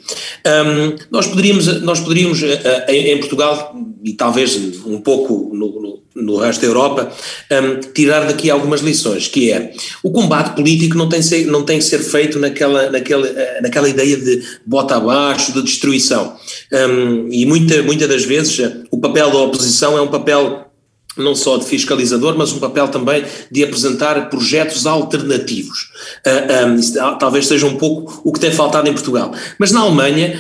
[0.47, 2.41] Um, nós poderíamos, nós poderíamos
[2.89, 4.57] em Portugal, e talvez
[4.87, 7.13] um pouco no, no no resto da Europa,
[7.51, 11.79] um, tirar daqui algumas lições, que é o combate político não tem, ser, não tem
[11.79, 16.37] que ser feito naquela, naquela, eh, naquela ideia de bota abaixo, de destruição.
[16.73, 20.70] Um, e muita, muitas das vezes eh, o papel da oposição é um papel
[21.17, 25.91] não só de fiscalizador, mas um papel também de apresentar projetos alternativos.
[26.25, 29.33] Uh, um, talvez seja um pouco o que tem faltado em Portugal.
[29.59, 30.39] Mas na Alemanha,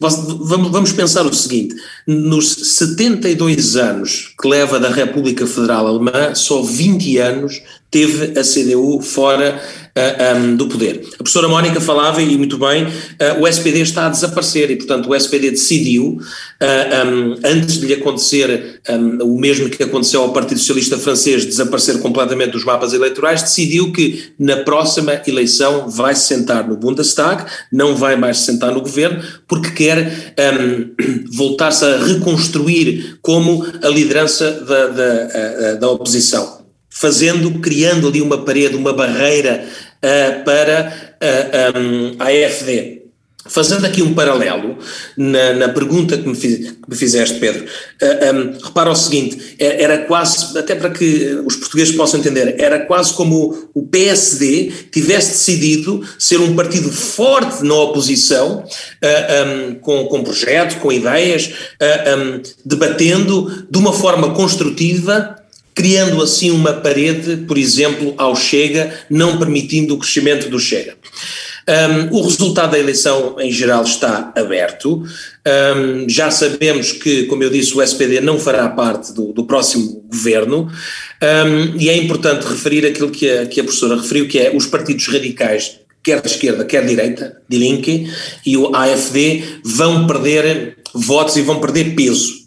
[0.00, 1.74] um, vamos pensar o seguinte:
[2.06, 7.60] nos 72 anos que leva da República Federal Alemã, só 20 anos
[7.90, 9.60] teve a CDU fora
[9.96, 11.02] uh, um, do poder.
[11.14, 15.08] A professora Mónica falava, e muito bem, uh, o SPD está a desaparecer e, portanto,
[15.08, 18.80] o SPD decidiu, uh, um, antes de lhe acontecer
[19.22, 24.32] o mesmo que aconteceu ao Partido Socialista Francês, desaparecer completamente dos mapas eleitorais, decidiu que
[24.38, 29.22] na próxima eleição vai se sentar no Bundestag, não vai mais se sentar no governo,
[29.46, 30.90] porque quer um,
[31.36, 36.59] voltar-se a reconstruir como a liderança da, da, da oposição
[36.90, 43.00] fazendo, criando ali uma parede, uma barreira uh, para uh, um, a AFD.
[43.46, 44.76] Fazendo aqui um paralelo
[45.16, 49.56] na, na pergunta que me, fiz, que me, fizeste, Pedro, uh, um, repara o seguinte:
[49.58, 54.70] era, era, quase, até para que os portugueses possam entender, era quase como o PSD
[54.92, 61.46] tivesse decidido ser um partido forte na oposição, uh, um, com, com projeto, com ideias,
[61.46, 65.39] uh, um, debatendo de uma forma construtiva
[65.74, 70.94] criando assim uma parede, por exemplo, ao Chega, não permitindo o crescimento do Chega.
[71.68, 75.04] Um, o resultado da eleição em geral está aberto.
[75.76, 80.04] Um, já sabemos que, como eu disse, o SPD não fará parte do, do próximo
[80.10, 80.70] governo
[81.22, 84.66] um, e é importante referir aquilo que a, que a professora referiu, que é os
[84.66, 88.10] partidos radicais quer de esquerda, quer de direita, de Linke,
[88.44, 92.39] e o AFD vão perder votos e vão perder peso.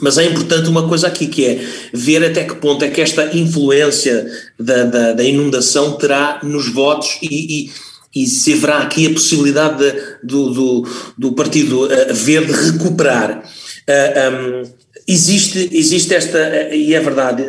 [0.00, 3.36] Mas é importante uma coisa aqui, que é ver até que ponto é que esta
[3.36, 4.26] influência
[4.58, 7.70] da, da, da inundação terá nos votos e,
[8.14, 9.92] e, e, se haverá aqui a possibilidade de,
[10.22, 13.38] do, do, do, Partido uh, Verde recuperar.
[13.38, 13.42] Uh,
[13.86, 14.70] eh, um,
[15.06, 17.44] existe, existe esta, uh, e é verdade,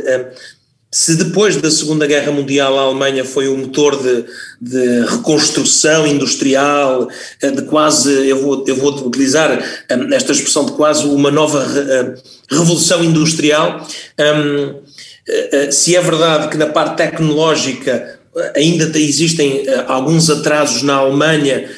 [0.95, 4.23] se depois da Segunda Guerra Mundial a Alemanha foi o motor de,
[4.61, 7.09] de reconstrução industrial,
[7.41, 11.67] eh, de quase, eu vou, eu vou utilizar um, esta expressão de quase uma nova
[11.67, 12.13] re, uh,
[12.49, 13.85] revolução industrial,
[14.17, 18.17] um, uh, se é verdade que na parte tecnológica
[18.55, 21.69] ainda existem alguns atrasos na Alemanha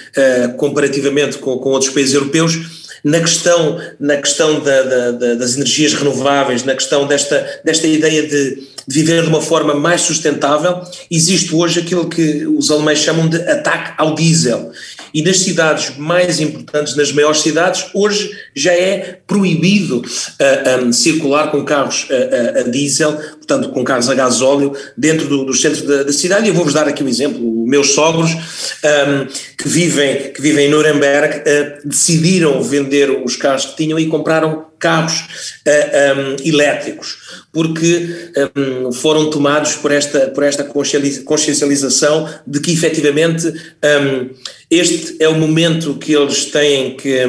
[0.57, 2.55] comparativamente com, com outros países europeus,
[3.03, 8.76] na questão, na questão da, da, das energias renováveis, na questão desta, desta ideia de
[8.88, 10.82] de viver de uma forma mais sustentável,
[11.12, 14.72] existe hoje aquilo que os alemães chamam de ataque ao diesel.
[15.14, 20.04] E nas cidades mais importantes, nas maiores cidades, hoje já é proibido uh,
[20.40, 25.45] ah, um, circular com carros a, a, diesel, portanto com carros a gasóleo, dentro do,
[25.45, 26.45] do centro da, da, cidade.
[26.45, 27.66] E eu vou-vos dar aqui um exemplo.
[27.66, 29.26] Meus sogros, um,
[29.58, 34.68] que, vivem, que vivem em Nuremberg, uh, decidiram vender os carros que tinham e compraram
[34.80, 35.22] carros
[35.66, 37.18] uh, um, elétricos,
[37.52, 44.30] porque um, foram tomados por esta, por esta consciencialização de que efetivamente um,
[44.70, 47.22] este é o momento que eles têm que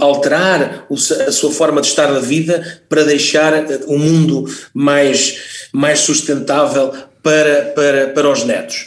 [0.00, 0.86] alterar
[1.26, 3.52] a sua forma de estar na vida para deixar
[3.86, 5.41] o um mundo mais,
[5.72, 8.86] mais sustentável para, para, para os netos.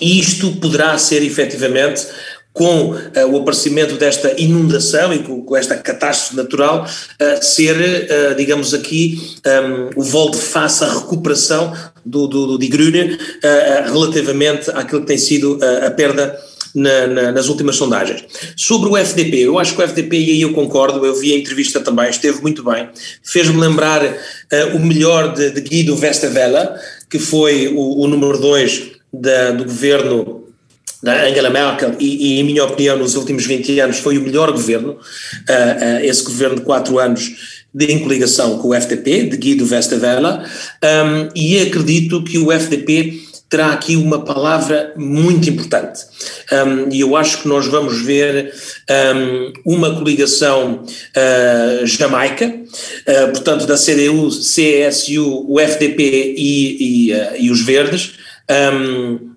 [0.00, 2.06] E isto poderá ser efetivamente
[2.52, 8.34] com uh, o aparecimento desta inundação e com, com esta catástrofe natural, uh, ser, uh,
[8.34, 11.72] digamos aqui, um, o volte-face à recuperação
[12.04, 13.18] do, do, do Die Grüne
[13.92, 16.38] relativamente àquilo que tem sido a perda
[16.74, 18.24] na, na, nas últimas sondagens.
[18.56, 21.38] Sobre o FDP, eu acho que o FDP, e aí eu concordo, eu vi a
[21.38, 22.88] entrevista também, esteve muito bem,
[23.22, 24.02] fez-me lembrar
[24.74, 26.70] o melhor de, de Guido Westerwelle,
[27.08, 28.90] que foi o, o número 2
[29.56, 30.40] do governo
[31.02, 34.52] da Angela Merkel, e, e, em minha opinião, nos últimos 20 anos foi o melhor
[34.52, 39.36] governo, uh, uh, esse governo de quatro anos de em coligação com o FDP, de
[39.36, 46.02] Guido Westerwelle, um, e acredito que o FDP terá aqui uma palavra muito importante.
[46.90, 48.54] E eu acho que nós vamos ver
[49.66, 57.36] um, uma coligação uh, jamaica, uh, portanto, da CDU, CSU, o FDP e, e, uh,
[57.38, 58.12] e os Verdes.
[58.48, 59.34] Um,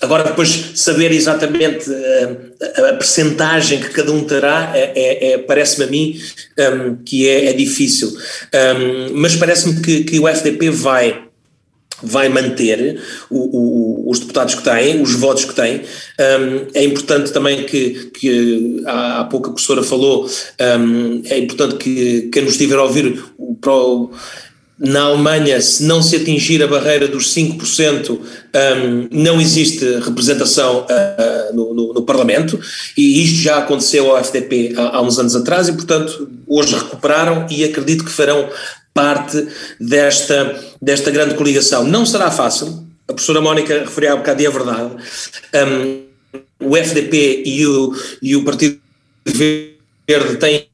[0.00, 5.84] agora, depois, saber exatamente uh, a percentagem que cada um terá, é, é, é parece-me
[5.84, 6.20] a mim
[7.04, 8.16] que é, é difícil.
[9.12, 11.26] Mas parece-me que, que o FDP vai
[12.02, 15.80] vai manter o, o, os deputados que têm, os votos que têm.
[15.80, 20.28] Um, é importante também que, que há, pouco a professora falou,
[20.78, 23.22] um, é importante que quem nos estiver a ouvir
[23.60, 24.10] para o,
[24.78, 31.56] na Alemanha, se não se atingir a barreira dos 5%, um, não existe representação uh,
[31.56, 32.60] no, no, no, Parlamento,
[32.96, 37.46] e isto já aconteceu ao FDP há, há, uns anos atrás, e portanto hoje recuperaram
[37.50, 38.48] e acredito que farão
[38.96, 39.46] parte
[39.78, 41.84] desta, desta grande coligação.
[41.84, 44.96] Não será fácil, a professora Mónica referiu há bocado e é verdade,
[45.54, 46.06] um,
[46.58, 48.80] o FDP e o, e o Partido
[49.26, 50.66] Verde têm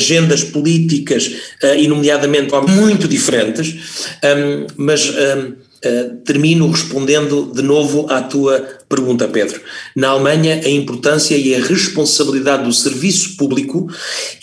[0.00, 1.26] agendas políticas,
[1.62, 8.58] uh, e nomeadamente muito diferentes, um, mas um, Uh, termino respondendo de novo à tua
[8.88, 9.60] pergunta, Pedro.
[9.94, 13.86] Na Alemanha, a importância e a responsabilidade do serviço público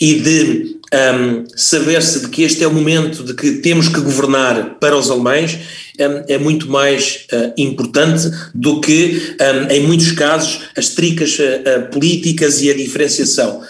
[0.00, 4.76] e de um, saber-se de que este é o momento de que temos que governar
[4.78, 5.58] para os alemães
[5.98, 11.90] um, é muito mais uh, importante do que, um, em muitos casos, as tricas uh,
[11.90, 13.62] políticas e a diferenciação.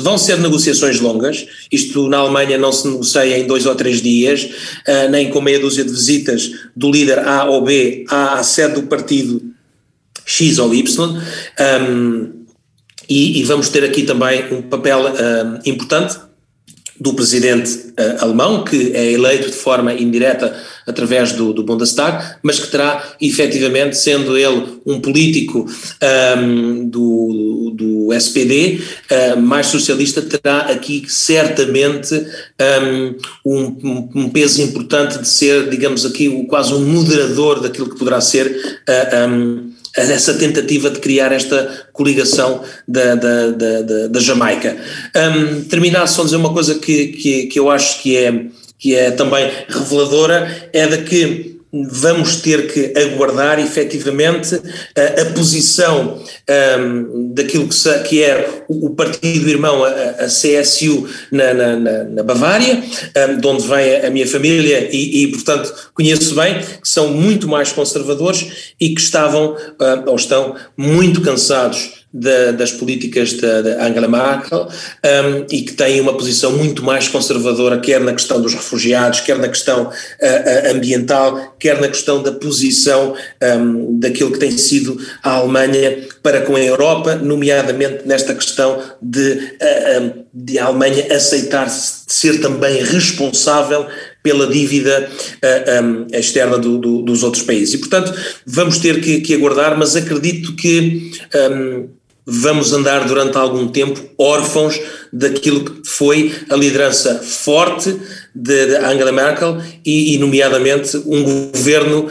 [0.00, 4.44] Vão ser negociações longas, isto na Alemanha não se negocia em dois ou três dias,
[4.44, 8.84] uh, nem com meia dúzia de visitas do líder A ou B à sede do
[8.84, 9.42] partido
[10.24, 11.22] X ou Y,
[13.08, 16.18] e, e, vamos ter aqui também um papel uh, importante
[17.00, 20.54] do presidente uh, alemão, que é eleito de forma indireta
[20.86, 25.66] através do, do Bundestag, mas que terá efetivamente, sendo ele um político
[26.38, 28.80] um, do, do SPD,
[29.10, 32.14] uh, mais socialista, terá aqui certamente
[33.44, 38.20] um, um, um, peso importante de ser, digamos aqui, quase um moderador daquilo que poderá
[38.20, 38.46] ser
[38.88, 44.76] uh, essa tentativa de criar esta coligação da, da, da, da Jamaica.
[45.14, 48.46] Um, terminar só dizer uma coisa que, que, que eu acho que é,
[48.78, 54.54] que é também reveladora, é de que vamos ter que aguardar efetivamente
[54.96, 56.22] a, a posição
[56.78, 62.22] um, daquilo que, se, que é o, partido irmão, a, a CSU, na, na, na
[62.22, 62.82] Bavária,
[63.30, 67.08] um, de onde vem a, a minha família e, e, portanto, conheço bem, que são
[67.08, 73.62] muito mais conservadores e que estavam, uh, ou estão, muito cansados da, das políticas de,
[73.62, 78.40] de Angela Merkel um, e que tem uma posição muito mais conservadora, quer na questão
[78.40, 84.38] dos refugiados, quer na questão uh, ambiental, quer na questão da posição um, daquilo que
[84.38, 90.64] tem sido a Alemanha para com a Europa, nomeadamente nesta questão de, uh, de a
[90.64, 93.86] Alemanha aceitar ser também responsável
[94.22, 97.74] pela dívida uh, um, externa do, do, dos outros países.
[97.74, 98.12] E, portanto,
[98.46, 101.12] vamos ter que, que aguardar, mas acredito que
[101.50, 101.97] um,
[102.30, 104.78] vamos andar durante algum tempo órfãos
[105.10, 107.98] daquilo que foi a liderança forte
[108.34, 112.06] de, de Angela Merkel e, e, nomeadamente, um governo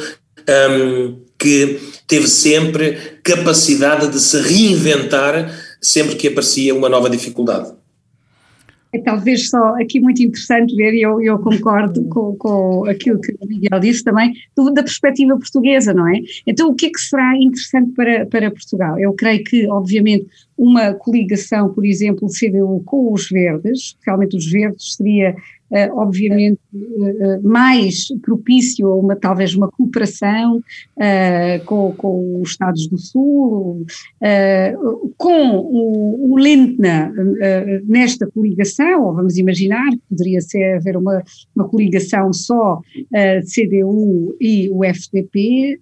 [0.71, 7.76] um, que teve sempre capacidade de se reinventar sempre que aparecia uma nova dificuldade.
[8.93, 13.33] É talvez só aqui muito interessante ver, e eu, eu concordo com, com aquilo que
[13.39, 16.21] o Miguel disse também, do, da perspectiva portuguesa, não é?
[16.45, 18.97] Então, o que é que será interessante para, para Portugal?
[18.99, 20.27] Eu creio que, obviamente,
[20.57, 25.35] uma coligação, por exemplo, CDU com os verdes, realmente os verdes seria
[25.69, 32.87] Uh, obviamente uh, mais propício a uma talvez uma cooperação uh, com, com, os Estados
[32.87, 33.85] do Sul,
[35.17, 37.11] com o, o Lindner
[37.85, 41.21] nesta coligação, ou vamos imaginar que poderia ser haver uma,
[41.53, 42.79] uma coligação só
[43.11, 45.79] de CDU e o FDP,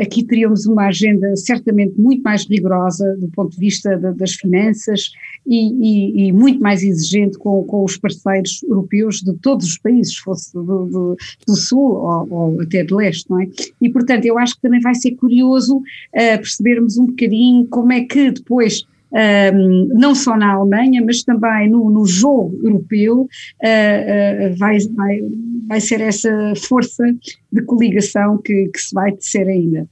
[0.00, 5.10] aqui teríamos uma agenda certamente muito mais rigorosa do ponto de vista de, das finanças
[5.46, 10.16] e, e, e, muito mais exigente com, com os parceiros europeus de todos os países,
[10.16, 11.16] fosse do, do,
[11.46, 13.48] do Sul ou, ou, até do Leste, não é?
[13.80, 18.02] E, portanto, eu acho que também vai ser curioso uh, percebermos um bocadinho como é
[18.02, 23.24] que depois um, ehm, não só na Alemanha, mas também no, no jogo europeu, uh,
[23.24, 25.20] uh, vai, vai,
[25.66, 27.04] vai ser essa força
[27.52, 29.88] de coligação que, que se vai tecer ainda.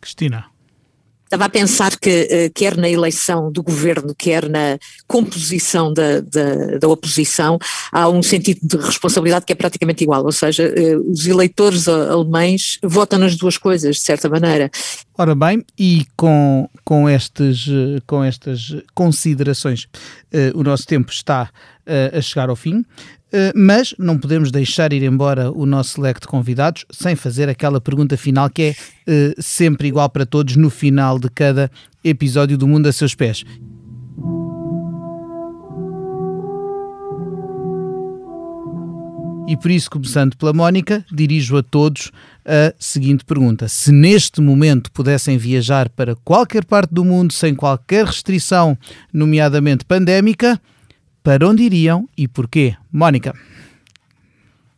[0.00, 0.53] Cristina.
[1.34, 6.78] Estava a pensar que, eh, quer na eleição do governo, quer na composição da, da,
[6.78, 7.58] da, oposição,
[7.90, 12.78] há um sentido de responsabilidade que é praticamente igual, ou seja, eh, os eleitores alemães
[12.84, 14.70] votam nas duas coisas, de certa maneira,
[15.16, 17.66] Ora bem, e com, com, estes,
[18.04, 19.86] com estas considerações,
[20.56, 21.50] o nosso tempo está
[21.86, 22.84] a chegar ao fim,
[23.54, 28.16] mas não podemos deixar ir embora o nosso leque de convidados sem fazer aquela pergunta
[28.16, 28.74] final que
[29.06, 31.70] é sempre igual para todos no final de cada
[32.02, 33.44] episódio do Mundo a Seus Pés.
[39.46, 42.10] E por isso, começando pela Mónica, dirijo a todos
[42.46, 48.06] a seguinte pergunta: Se neste momento pudessem viajar para qualquer parte do mundo sem qualquer
[48.06, 48.76] restrição,
[49.12, 50.58] nomeadamente pandémica,
[51.24, 52.76] para onde iriam e porquê?
[52.92, 53.34] Mónica.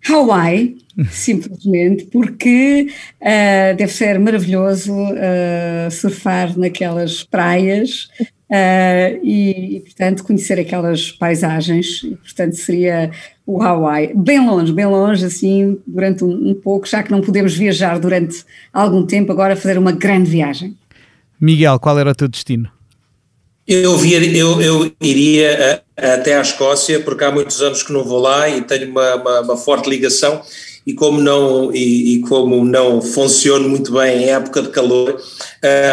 [0.08, 0.78] Hawaii,
[1.10, 2.86] simplesmente, porque
[3.20, 8.08] uh, deve ser maravilhoso uh, surfar naquelas praias
[8.48, 12.04] uh, e, e, portanto, conhecer aquelas paisagens.
[12.04, 13.10] E, portanto, seria
[13.44, 17.56] o Hawaii, bem longe, bem longe, assim, durante um, um, pouco, já que não podemos
[17.56, 20.76] viajar durante algum tempo, agora fazer uma grande viagem.
[21.40, 22.75] Miguel, qual era o teu destino?
[23.66, 28.20] Eu, eu, eu iria a, até à Escócia, porque há muitos anos que não vou
[28.20, 30.40] lá e tenho uma, uma, uma forte ligação.
[30.86, 35.20] E como não, e, e, como não funciona muito bem em época de calor,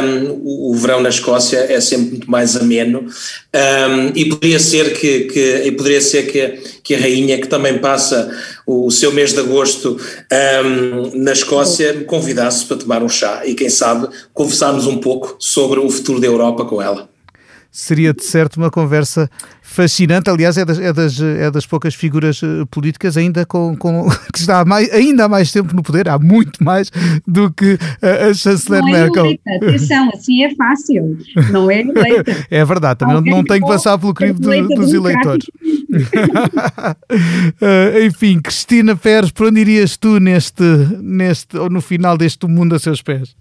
[0.03, 2.99] um, o, o, verão na Escócia é sempre muito mais ameno.
[2.99, 7.79] Um, e poderia ser que, que, e poderia ser que, que a rainha que também
[7.79, 8.31] passa
[8.67, 9.99] o, o seu mês de agosto
[10.63, 15.35] um, na Escócia me convidasse para tomar um chá e quem sabe conversarmos um pouco
[15.39, 17.12] sobre o futuro da Europa com ela
[17.73, 19.27] seria de certo uma conversa
[19.63, 20.29] fascinante.
[20.29, 24.37] Aliás, é das, é das, é das poucas figuras eh, políticas ainda com, com que
[24.37, 26.91] está há mais, ainda há mais tempo no poder, há muito mais
[27.27, 29.25] do que a, a chanceler não é Merkel.
[29.25, 29.55] Eleita.
[29.55, 31.17] Atenção, assim é fácil,
[31.51, 32.43] não é eleita.
[32.51, 35.45] É verdade, também não, não tem que passar pelo crivo de, dos eleitores.
[37.59, 40.63] uh, enfim, Cristina Pérez, para onde irias tu neste,
[41.01, 43.35] neste, ou no final deste mundo a seus pés?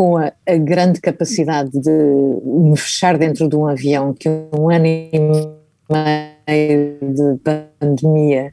[0.00, 4.86] Com a, a, grande capacidade de me fechar dentro de um avião que um ano
[4.86, 5.10] e
[5.90, 8.50] meio de pandemia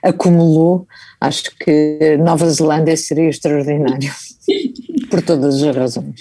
[0.00, 0.86] acumulou,
[1.20, 4.12] acho que Nova Zelândia seria extraordinário,
[5.10, 6.20] por todas as razões.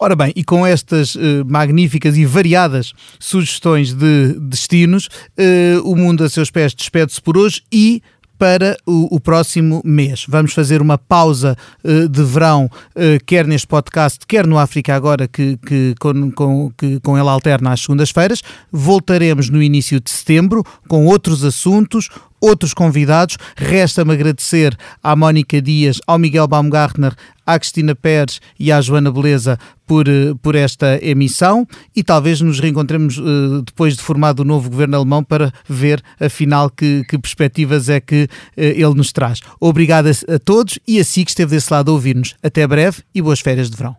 [0.00, 6.24] Ora bem, e com estas uh, magníficas e variadas sugestões de destinos, uh, o mundo
[6.24, 8.02] a seus pés despede-se por hoje e
[8.40, 10.24] para o, o próximo mês.
[10.26, 15.28] Vamos fazer uma pausa uh, de verão, uh, quer neste podcast, quer no África Agora,
[15.28, 18.40] que, que, com, com, que com ela alterna às segundas-feiras.
[18.72, 22.08] Voltaremos no início de setembro com outros assuntos,
[22.40, 23.36] outros convidados.
[23.56, 27.14] Resta-me agradecer à Mónica Dias, ao Miguel Baumgartner,
[27.46, 32.60] à Cristina Pérez e à Joana Beleza por, eh, por esta emissão e talvez nos
[32.60, 37.88] reencontremos uh, depois de formado o novo governo alemão para ver afinal que, que perspectivas
[37.88, 39.40] é que uh, ele nos traz.
[39.58, 42.36] Obrigado a, a todos e a si que esteve desse lado a ouvir-nos.
[42.40, 43.96] Até breve e boas férias de verão.